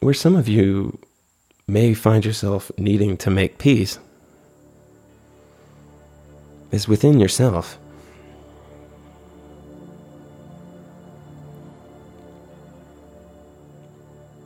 where 0.00 0.14
some 0.14 0.36
of 0.36 0.48
you 0.48 0.98
may 1.66 1.94
find 1.94 2.24
yourself 2.24 2.70
needing 2.76 3.16
to 3.16 3.30
make 3.30 3.58
peace 3.58 3.98
is 6.70 6.88
within 6.88 7.20
yourself. 7.20 7.78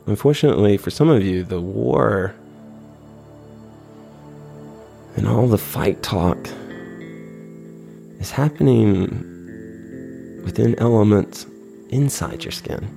Unfortunately, 0.07 0.77
for 0.77 0.89
some 0.89 1.09
of 1.09 1.23
you, 1.23 1.43
the 1.43 1.61
war 1.61 2.33
and 5.17 5.27
all 5.27 5.47
the 5.47 5.57
fight 5.57 6.01
talk 6.01 6.37
is 8.19 8.31
happening 8.31 9.23
within 10.43 10.75
elements 10.79 11.45
inside 11.89 12.43
your 12.43 12.51
skin. 12.51 12.89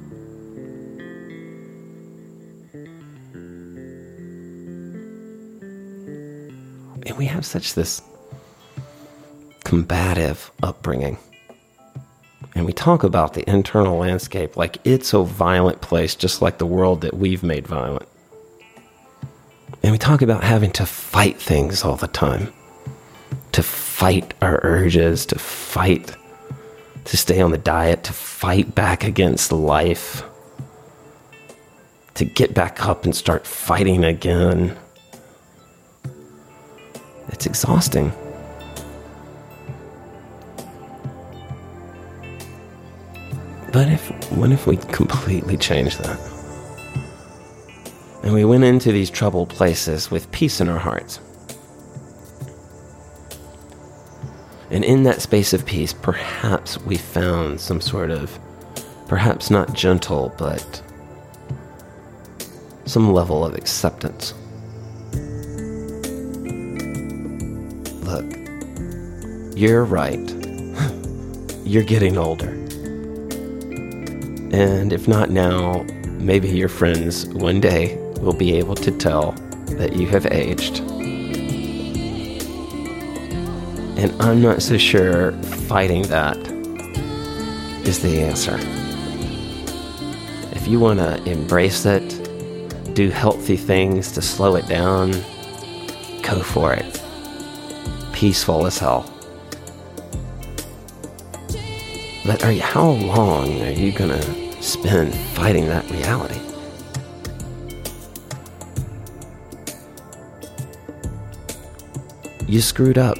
and 7.06 7.16
we 7.16 7.24
have 7.24 7.46
such 7.46 7.74
this 7.74 8.02
combative 9.64 10.50
upbringing. 10.62 11.18
And 12.54 12.66
we 12.66 12.72
talk 12.72 13.04
about 13.04 13.34
the 13.34 13.48
internal 13.48 13.98
landscape 13.98 14.56
like 14.56 14.78
it's 14.84 15.14
a 15.14 15.22
violent 15.22 15.80
place, 15.80 16.14
just 16.14 16.42
like 16.42 16.58
the 16.58 16.66
world 16.66 17.00
that 17.02 17.14
we've 17.14 17.42
made 17.42 17.66
violent. 17.66 18.08
And 19.82 19.92
we 19.92 19.98
talk 19.98 20.20
about 20.20 20.44
having 20.44 20.72
to 20.72 20.84
fight 20.86 21.40
things 21.40 21.84
all 21.84 21.96
the 21.96 22.08
time, 22.08 22.52
to 23.52 23.62
fight 23.62 24.34
our 24.42 24.60
urges, 24.62 25.24
to 25.26 25.38
fight 25.38 26.16
to 27.10 27.16
stay 27.16 27.40
on 27.40 27.50
the 27.50 27.58
diet, 27.58 28.04
to 28.04 28.12
fight 28.12 28.74
back 28.74 29.04
against 29.04 29.50
life, 29.52 30.22
to 32.14 32.24
get 32.24 32.54
back 32.54 32.86
up 32.86 33.04
and 33.04 33.16
start 33.16 33.46
fighting 33.46 34.04
again. 34.04 34.76
It's 37.28 37.46
exhausting. 37.46 38.12
But 43.72 43.88
if 43.88 44.10
what 44.32 44.50
if 44.50 44.66
we 44.66 44.76
completely 44.76 45.56
change 45.56 45.96
that? 45.98 46.18
And 48.22 48.34
we 48.34 48.44
went 48.44 48.64
into 48.64 48.92
these 48.92 49.10
troubled 49.10 49.48
places 49.48 50.10
with 50.10 50.30
peace 50.32 50.60
in 50.60 50.68
our 50.68 50.78
hearts. 50.78 51.20
And 54.70 54.84
in 54.84 55.04
that 55.04 55.20
space 55.20 55.52
of 55.52 55.66
peace, 55.66 55.92
perhaps 55.92 56.78
we 56.78 56.96
found 56.96 57.60
some 57.60 57.80
sort 57.80 58.10
of, 58.10 58.38
perhaps 59.08 59.50
not 59.50 59.72
gentle, 59.72 60.32
but 60.38 60.82
some 62.84 63.12
level 63.12 63.44
of 63.44 63.54
acceptance. 63.54 64.34
Look, 68.04 68.26
you're 69.56 69.84
right. 69.84 70.18
you're 71.64 71.82
getting 71.84 72.16
older. 72.16 72.59
And 74.52 74.92
if 74.92 75.06
not 75.08 75.30
now, 75.30 75.84
maybe 76.18 76.48
your 76.48 76.68
friends 76.68 77.26
one 77.26 77.60
day 77.60 77.96
will 78.20 78.32
be 78.32 78.56
able 78.56 78.74
to 78.76 78.90
tell 78.90 79.32
that 79.78 79.94
you 79.94 80.06
have 80.08 80.26
aged. 80.26 80.80
And 83.98 84.10
I'm 84.20 84.40
not 84.40 84.62
so 84.62 84.78
sure 84.78 85.32
fighting 85.68 86.02
that 86.08 86.36
is 87.86 88.02
the 88.02 88.20
answer. 88.20 88.58
If 90.56 90.66
you 90.68 90.80
want 90.80 90.98
to 91.00 91.22
embrace 91.24 91.86
it, 91.86 92.16
do 92.94 93.10
healthy 93.10 93.56
things 93.56 94.12
to 94.12 94.22
slow 94.22 94.56
it 94.56 94.66
down, 94.66 95.12
go 96.22 96.42
for 96.42 96.74
it 96.74 97.00
peaceful 98.20 98.66
as 98.66 98.76
hell. 98.76 99.10
But 102.26 102.44
are 102.44 102.52
you, 102.52 102.60
how 102.60 102.90
long 102.90 103.62
are 103.62 103.70
you 103.70 103.92
gonna 103.92 104.20
spend 104.60 105.14
fighting 105.14 105.66
that 105.66 105.88
reality? 105.90 106.40
You 112.46 112.60
screwed 112.60 112.98
up. 112.98 113.18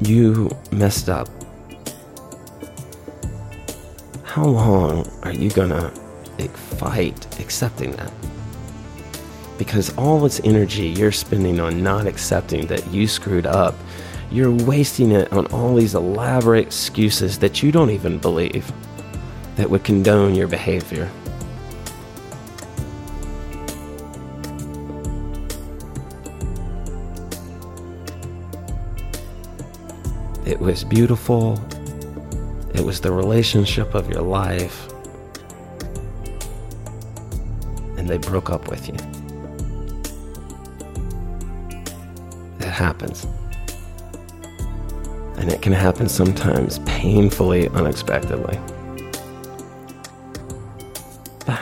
You 0.00 0.50
messed 0.70 1.08
up. 1.08 1.28
How 4.24 4.44
long 4.44 5.08
are 5.22 5.32
you 5.32 5.50
gonna 5.50 5.90
fight 6.78 7.38
accepting 7.38 7.92
that? 7.92 8.12
because 9.62 9.96
all 9.96 10.18
this 10.18 10.40
energy 10.42 10.88
you're 10.88 11.12
spending 11.12 11.60
on 11.60 11.84
not 11.84 12.04
accepting 12.04 12.66
that 12.66 12.84
you 12.88 13.06
screwed 13.06 13.46
up, 13.46 13.76
you're 14.28 14.50
wasting 14.50 15.12
it 15.12 15.32
on 15.32 15.46
all 15.46 15.76
these 15.76 15.94
elaborate 15.94 16.66
excuses 16.66 17.38
that 17.38 17.62
you 17.62 17.70
don't 17.70 17.90
even 17.90 18.18
believe 18.18 18.72
that 19.56 19.68
would 19.68 19.84
condone 19.84 20.34
your 20.34 20.48
behavior. 20.48 21.10
It 30.44 30.58
was 30.58 30.84
beautiful. 30.84 31.58
It 32.74 32.84
was 32.84 33.00
the 33.00 33.12
relationship 33.12 33.94
of 33.94 34.10
your 34.10 34.22
life. 34.22 34.88
And 37.96 38.08
they 38.08 38.18
broke 38.18 38.50
up 38.50 38.68
with 38.68 38.88
you. 38.88 38.96
It 42.58 42.70
happens. 42.70 43.26
And 45.36 45.50
it 45.50 45.62
can 45.62 45.72
happen 45.72 46.08
sometimes 46.08 46.80
painfully 46.80 47.68
unexpectedly. 47.68 48.58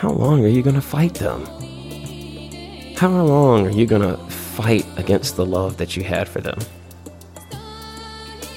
How 0.01 0.13
long 0.13 0.43
are 0.47 0.49
you 0.49 0.63
going 0.63 0.77
to 0.77 0.81
fight 0.81 1.13
them? 1.13 1.45
How 2.97 3.11
long 3.23 3.67
are 3.67 3.71
you 3.71 3.85
going 3.85 4.01
to 4.01 4.17
fight 4.31 4.87
against 4.97 5.37
the 5.37 5.45
love 5.45 5.77
that 5.77 5.95
you 5.95 6.03
had 6.03 6.27
for 6.27 6.41
them? 6.41 6.59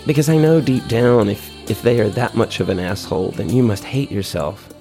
Because 0.05 0.29
I 0.29 0.37
know 0.37 0.61
deep 0.61 0.87
down, 0.87 1.27
if, 1.27 1.51
if 1.69 1.81
they 1.81 1.99
are 1.99 2.07
that 2.11 2.35
much 2.35 2.61
of 2.61 2.69
an 2.69 2.79
asshole, 2.79 3.31
then 3.31 3.49
you 3.49 3.61
must 3.61 3.83
hate 3.83 4.09
yourself 4.09 4.73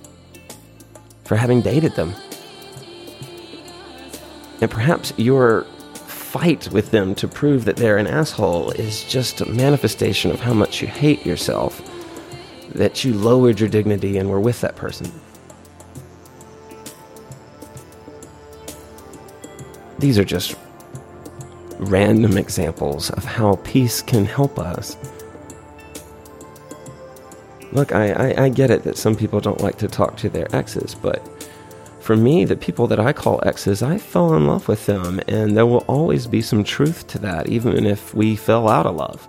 for 1.24 1.34
having 1.34 1.62
dated 1.62 1.96
them. 1.96 2.14
And 4.60 4.70
perhaps 4.70 5.12
you're 5.16 5.64
fight 5.96 6.70
with 6.70 6.92
them 6.92 7.16
to 7.16 7.26
prove 7.26 7.64
that 7.64 7.74
they're 7.74 7.98
an 7.98 8.06
asshole 8.06 8.70
is 8.70 9.02
just 9.02 9.40
a 9.40 9.46
manifestation 9.46 10.30
of 10.30 10.38
how 10.38 10.54
much 10.54 10.80
you 10.80 10.86
hate 10.86 11.26
yourself, 11.26 11.82
that 12.76 13.02
you 13.02 13.14
lowered 13.14 13.58
your 13.58 13.68
dignity 13.68 14.16
and 14.16 14.30
were 14.30 14.38
with 14.38 14.60
that 14.60 14.76
person. 14.76 15.10
These 20.02 20.18
are 20.18 20.24
just 20.24 20.56
random 21.78 22.36
examples 22.36 23.10
of 23.10 23.24
how 23.24 23.54
peace 23.62 24.02
can 24.02 24.24
help 24.24 24.58
us. 24.58 24.96
Look, 27.70 27.92
I, 27.92 28.10
I, 28.10 28.44
I, 28.44 28.48
get 28.48 28.70
it 28.72 28.82
that 28.82 28.98
some 28.98 29.14
people 29.14 29.40
don't 29.40 29.60
like 29.60 29.78
to 29.78 29.86
talk 29.86 30.16
to 30.18 30.28
their 30.28 30.52
exes, 30.54 30.96
but 30.96 31.22
for 32.00 32.16
me, 32.16 32.44
the 32.44 32.56
people 32.56 32.88
that 32.88 32.98
I 32.98 33.12
call 33.12 33.40
exes, 33.46 33.80
I 33.80 33.96
fell 33.96 34.34
in 34.34 34.48
love 34.48 34.66
with 34.66 34.86
them, 34.86 35.20
and 35.28 35.56
there 35.56 35.66
will 35.66 35.84
always 35.86 36.26
be 36.26 36.42
some 36.42 36.64
truth 36.64 37.06
to 37.06 37.18
that, 37.20 37.48
even 37.48 37.86
if 37.86 38.12
we 38.12 38.34
fell 38.34 38.68
out 38.68 38.86
of 38.86 38.96
love. 38.96 39.26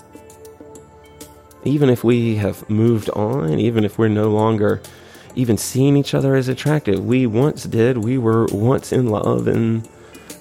Even 1.64 1.88
if 1.88 2.04
we 2.04 2.36
have 2.38 2.68
moved 2.68 3.12
on, 3.12 3.60
even 3.60 3.86
if 3.86 4.00
we're 4.00 4.08
no 4.08 4.30
longer 4.30 4.82
even 5.36 5.56
seeing 5.56 5.96
each 5.96 6.16
other 6.16 6.36
as 6.36 6.48
attractive, 6.48 7.06
we 7.06 7.28
once 7.28 7.64
did, 7.64 8.00
we 8.00 8.18
were 8.18 8.48
once 8.52 8.92
in 8.92 9.08
love, 9.08 9.48
and 9.48 9.88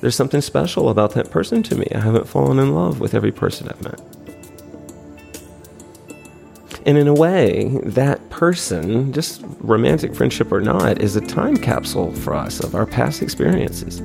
there's 0.03 0.17
something 0.17 0.41
special 0.41 0.89
about 0.89 1.15
that 1.15 1.31
person 1.31 1.63
to 1.63 1.77
me. 1.77 1.87
I 1.95 2.01
haven't 2.01 2.27
fallen 2.27 2.59
in 2.59 2.75
love 2.75 2.99
with 2.99 3.15
every 3.15 3.31
person 3.31 3.69
I've 3.69 3.83
met. 3.83 4.01
And 6.85 6.99
in 6.99 7.07
a 7.07 7.15
way, 7.15 7.79
that 7.85 8.29
person, 8.29 9.13
just 9.13 9.45
romantic 9.61 10.13
friendship 10.13 10.51
or 10.51 10.61
not, 10.61 11.01
is 11.01 11.15
a 11.15 11.21
time 11.21 11.57
capsule 11.57 12.13
for 12.17 12.35
us 12.35 12.59
of 12.59 12.75
our 12.75 12.85
past 12.85 13.23
experiences. 13.23 14.01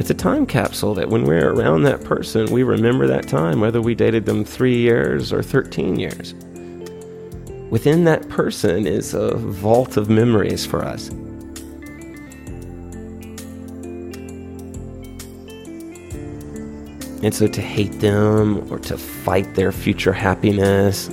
It's 0.00 0.10
a 0.10 0.14
time 0.14 0.46
capsule 0.46 0.94
that 0.94 1.08
when 1.08 1.22
we're 1.22 1.52
around 1.52 1.84
that 1.84 2.02
person, 2.02 2.50
we 2.50 2.64
remember 2.64 3.06
that 3.06 3.28
time, 3.28 3.60
whether 3.60 3.80
we 3.80 3.94
dated 3.94 4.26
them 4.26 4.44
three 4.44 4.76
years 4.76 5.32
or 5.32 5.44
13 5.44 6.00
years. 6.00 6.34
Within 7.70 8.02
that 8.04 8.28
person 8.28 8.88
is 8.88 9.14
a 9.14 9.36
vault 9.36 9.96
of 9.96 10.10
memories 10.10 10.66
for 10.66 10.84
us. 10.84 11.12
And 17.22 17.32
so 17.32 17.46
to 17.46 17.60
hate 17.60 18.00
them 18.00 18.70
or 18.70 18.80
to 18.80 18.98
fight 18.98 19.54
their 19.54 19.70
future 19.70 20.12
happiness, 20.12 21.08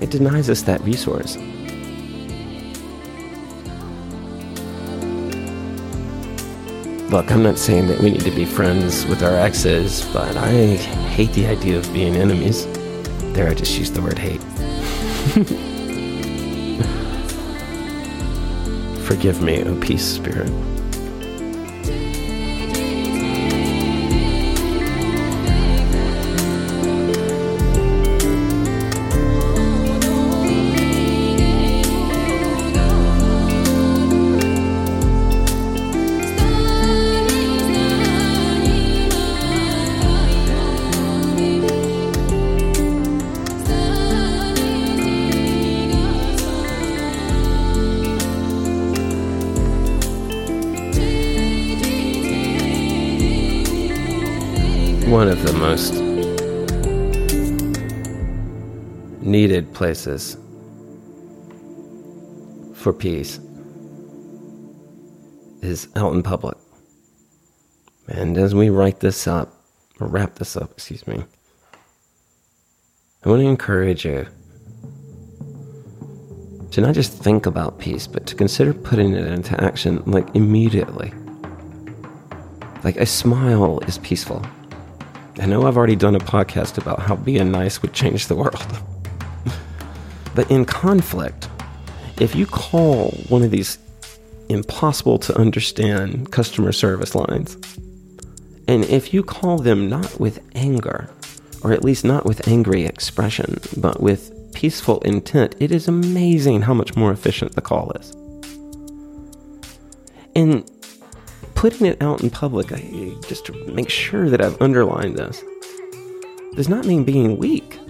it 0.00 0.10
denies 0.10 0.50
us 0.50 0.62
that 0.62 0.80
resource. 0.82 1.36
Look, 7.10 7.30
I'm 7.30 7.44
not 7.44 7.56
saying 7.56 7.86
that 7.86 8.00
we 8.00 8.10
need 8.10 8.22
to 8.22 8.32
be 8.32 8.44
friends 8.44 9.06
with 9.06 9.22
our 9.22 9.36
exes, 9.36 10.04
but 10.12 10.36
I 10.36 10.50
hate 11.14 11.32
the 11.34 11.46
idea 11.46 11.78
of 11.78 11.90
being 11.92 12.16
enemies. 12.16 12.66
There, 13.32 13.48
I 13.48 13.54
just 13.54 13.78
used 13.78 13.94
the 13.94 14.02
word 14.02 14.18
hate. 14.18 14.42
Forgive 19.06 19.40
me, 19.40 19.62
O 19.62 19.80
peace 19.80 20.04
spirit. 20.04 20.50
One 55.16 55.28
of 55.28 55.42
the 55.44 55.52
most 55.54 55.94
needed 59.22 59.72
places 59.72 60.36
for 62.74 62.92
peace 62.92 63.40
is 65.62 65.88
out 65.96 66.12
in 66.12 66.22
public. 66.22 66.58
And 68.08 68.36
as 68.36 68.54
we 68.54 68.68
write 68.68 69.00
this 69.00 69.26
up, 69.26 69.54
or 70.00 70.06
wrap 70.06 70.34
this 70.34 70.54
up, 70.54 70.72
excuse 70.72 71.06
me, 71.06 71.24
I 73.24 73.28
want 73.30 73.40
to 73.40 73.48
encourage 73.48 74.04
you 74.04 74.26
to 76.72 76.80
not 76.82 76.94
just 76.94 77.14
think 77.14 77.46
about 77.46 77.78
peace, 77.78 78.06
but 78.06 78.26
to 78.26 78.34
consider 78.34 78.74
putting 78.74 79.14
it 79.14 79.26
into 79.26 79.58
action 79.64 80.02
like 80.04 80.36
immediately. 80.36 81.10
Like 82.84 82.98
a 82.98 83.06
smile 83.06 83.78
is 83.86 83.96
peaceful. 83.96 84.44
I 85.38 85.44
know 85.44 85.66
I've 85.66 85.76
already 85.76 85.96
done 85.96 86.14
a 86.14 86.20
podcast 86.20 86.78
about 86.78 87.00
how 87.00 87.16
being 87.16 87.50
nice 87.50 87.82
would 87.82 87.92
change 87.92 88.26
the 88.26 88.34
world. 88.34 88.66
but 90.34 90.50
in 90.50 90.64
conflict, 90.64 91.48
if 92.18 92.34
you 92.34 92.46
call 92.46 93.10
one 93.28 93.42
of 93.42 93.50
these 93.50 93.78
impossible 94.48 95.18
to 95.18 95.36
understand 95.36 96.32
customer 96.32 96.72
service 96.72 97.14
lines, 97.14 97.58
and 98.66 98.84
if 98.84 99.12
you 99.12 99.22
call 99.22 99.58
them 99.58 99.90
not 99.90 100.18
with 100.18 100.42
anger, 100.54 101.10
or 101.62 101.72
at 101.72 101.84
least 101.84 102.04
not 102.04 102.24
with 102.24 102.48
angry 102.48 102.84
expression, 102.84 103.58
but 103.76 104.00
with 104.00 104.32
peaceful 104.54 105.00
intent, 105.00 105.54
it 105.60 105.70
is 105.70 105.86
amazing 105.86 106.62
how 106.62 106.72
much 106.72 106.96
more 106.96 107.12
efficient 107.12 107.54
the 107.54 107.60
call 107.60 107.92
is. 107.92 108.12
And 110.34 110.70
putting 111.66 111.86
it 111.88 112.00
out 112.00 112.22
in 112.22 112.30
public, 112.30 112.70
I, 112.72 112.78
just 113.26 113.46
to 113.46 113.52
make 113.72 113.90
sure 113.90 114.30
that 114.30 114.40
I've 114.40 114.62
underlined 114.62 115.16
this, 115.18 115.42
does 116.54 116.68
not 116.68 116.86
mean 116.86 117.02
being 117.02 117.38
weak. 117.38 117.80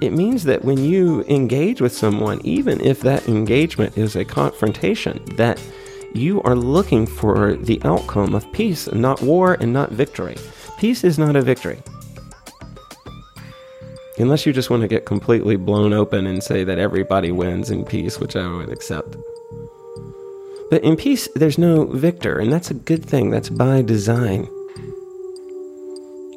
It 0.00 0.14
means 0.14 0.44
that 0.44 0.64
when 0.64 0.78
you 0.78 1.22
engage 1.24 1.82
with 1.82 1.92
someone, 1.92 2.40
even 2.44 2.80
if 2.80 3.00
that 3.00 3.28
engagement 3.28 3.98
is 3.98 4.16
a 4.16 4.24
confrontation, 4.24 5.22
that 5.36 5.62
you 6.14 6.40
are 6.44 6.54
looking 6.54 7.04
for 7.04 7.56
the 7.56 7.78
outcome 7.84 8.34
of 8.34 8.50
peace, 8.52 8.90
not 8.90 9.20
war 9.20 9.58
and 9.60 9.70
not 9.70 9.92
victory. 9.92 10.38
Peace 10.78 11.04
is 11.04 11.18
not 11.18 11.36
a 11.36 11.42
victory. 11.42 11.82
Unless 14.16 14.46
you 14.46 14.54
just 14.54 14.70
want 14.70 14.80
to 14.80 14.88
get 14.88 15.04
completely 15.04 15.56
blown 15.56 15.92
open 15.92 16.26
and 16.26 16.42
say 16.42 16.64
that 16.64 16.78
everybody 16.78 17.32
wins 17.32 17.70
in 17.70 17.84
peace, 17.84 18.18
which 18.18 18.34
I 18.34 18.50
would 18.50 18.70
accept. 18.70 19.14
But 20.70 20.84
in 20.84 20.96
peace, 20.96 21.28
there's 21.34 21.58
no 21.58 21.84
victor, 21.84 22.38
and 22.38 22.52
that's 22.52 22.70
a 22.70 22.74
good 22.74 23.04
thing. 23.04 23.30
That's 23.30 23.50
by 23.50 23.82
design. 23.82 24.48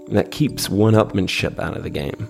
That 0.07 0.29
keeps 0.31 0.69
one 0.69 0.95
upmanship 0.95 1.59
out 1.59 1.77
of 1.77 1.84
the 1.84 1.91
game. 1.91 2.27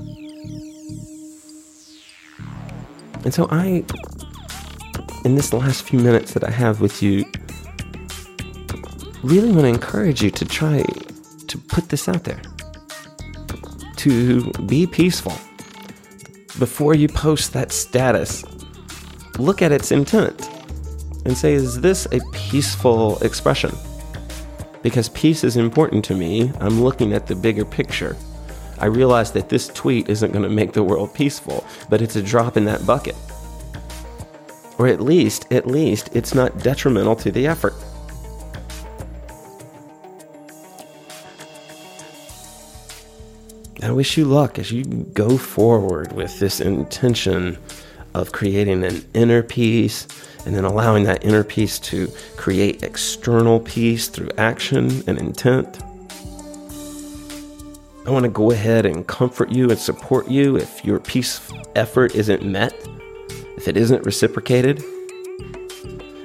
And 3.24 3.34
so 3.34 3.48
I, 3.50 3.86
in 5.24 5.36
this 5.36 5.54
last 5.54 5.84
few 5.84 5.98
minutes 5.98 6.34
that 6.34 6.44
I 6.44 6.52
have 6.52 6.82
with 6.82 7.02
you, 7.02 7.24
really 9.24 9.52
want 9.52 9.62
to 9.62 9.68
encourage 9.68 10.22
you 10.22 10.30
to 10.32 10.44
try 10.44 10.84
to 11.48 11.58
put 11.58 11.88
this 11.88 12.10
out 12.10 12.26
there. 12.26 12.42
To 13.96 14.52
be 14.68 14.86
peaceful. 14.86 15.38
Before 16.60 16.94
you 16.94 17.08
post 17.08 17.54
that 17.54 17.72
status, 17.72 18.44
look 19.40 19.62
at 19.62 19.72
its 19.72 19.94
intent 19.94 20.50
and 21.26 21.38
say, 21.38 21.54
is 21.54 21.82
this 21.82 22.06
a 22.12 22.20
peaceful 22.32 23.18
expression? 23.20 23.76
Because 24.82 25.10
peace 25.10 25.44
is 25.44 25.56
important 25.56 26.04
to 26.06 26.16
me. 26.16 26.52
I'm 26.60 26.82
looking 26.84 27.14
at 27.14 27.28
the 27.28 27.36
bigger 27.36 27.66
picture. 27.66 28.18
I 28.80 28.88
realize 28.88 29.32
that 29.32 29.50
this 29.50 29.68
tweet 29.70 30.10
isn't 30.10 30.32
going 30.32 30.44
to 30.44 30.50
make 30.50 30.74
the 30.74 30.84
world 30.84 31.14
peaceful, 31.14 31.66
but 31.90 32.02
it's 32.02 32.18
a 32.18 32.22
drop 32.22 32.58
in 32.58 32.66
that 32.66 32.86
bucket. 32.86 33.16
Or 34.78 34.88
at 34.88 35.00
least, 35.00 35.52
at 35.52 35.68
least, 35.68 36.10
it's 36.14 36.36
not 36.36 36.60
detrimental 36.60 37.16
to 37.18 37.32
the 37.32 37.48
effort. 37.48 37.74
I 43.82 43.92
wish 43.92 44.18
you 44.18 44.26
luck 44.26 44.60
as 44.60 44.72
you 44.72 44.84
go 44.84 45.38
forward 45.38 46.14
with 46.14 46.40
this 46.40 46.60
intention 46.60 47.58
of 48.14 48.32
creating 48.32 48.84
an 48.84 49.06
inner 49.14 49.44
peace 49.44 50.08
and 50.46 50.56
then 50.56 50.66
allowing 50.66 51.04
that 51.06 51.24
inner 51.24 51.44
peace 51.44 51.80
to 51.80 52.12
create 52.38 52.84
external 52.84 53.60
peace 53.60 54.08
through 54.08 54.30
action 54.38 55.04
and 55.08 55.18
intent. 55.18 55.82
I 58.06 58.12
want 58.12 58.24
to 58.24 58.30
go 58.30 58.52
ahead 58.52 58.86
and 58.86 59.08
comfort 59.08 59.50
you 59.50 59.70
and 59.70 59.80
support 59.80 60.28
you 60.28 60.58
if 60.58 60.84
your 60.84 61.00
peace 61.00 61.40
effort 61.76 62.16
isn't 62.16 62.44
met, 62.44 62.74
if 63.56 63.68
it 63.68 63.78
isn't 63.78 64.06
reciprocated. 64.06 64.84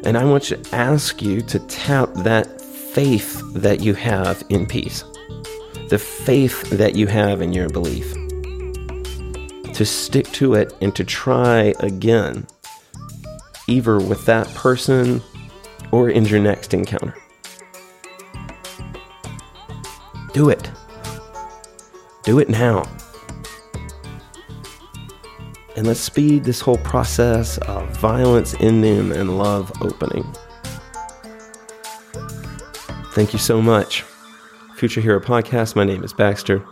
And 0.04 0.18
I 0.18 0.24
want 0.24 0.44
to 0.44 0.60
ask 0.72 1.22
you 1.22 1.40
to 1.42 1.60
tap 1.60 2.12
that 2.14 2.60
faith 2.60 3.40
that 3.54 3.80
you 3.80 3.94
have 3.94 4.42
in 4.48 4.66
peace, 4.66 5.04
the 5.88 5.98
faith 5.98 6.68
that 6.70 6.96
you 6.96 7.06
have 7.06 7.40
in 7.40 7.52
your 7.52 7.68
belief, 7.68 8.12
to 9.74 9.84
stick 9.84 10.26
to 10.32 10.54
it 10.54 10.74
and 10.80 10.96
to 10.96 11.04
try 11.04 11.74
again 11.78 12.44
either 13.68 13.98
with 13.98 14.26
that 14.26 14.48
person 14.54 15.22
or 15.92 16.10
in 16.10 16.24
your 16.24 16.40
next 16.40 16.74
encounter. 16.74 17.14
Do 20.32 20.48
it. 20.48 20.70
Do 22.24 22.38
it 22.38 22.48
now. 22.48 22.84
And 25.76 25.86
let's 25.86 26.00
speed 26.00 26.42
this 26.42 26.60
whole 26.60 26.78
process 26.78 27.58
of 27.58 27.88
violence 27.98 28.54
ending 28.58 29.12
and 29.12 29.38
love 29.38 29.70
opening. 29.80 30.24
Thank 33.12 33.32
you 33.32 33.38
so 33.38 33.62
much. 33.62 34.04
Future 34.76 35.00
Hero 35.00 35.20
Podcast, 35.20 35.76
my 35.76 35.84
name 35.84 36.04
is 36.04 36.12
Baxter. 36.12 36.64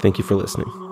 Thank 0.00 0.18
you 0.18 0.24
for 0.24 0.34
listening. 0.34 0.85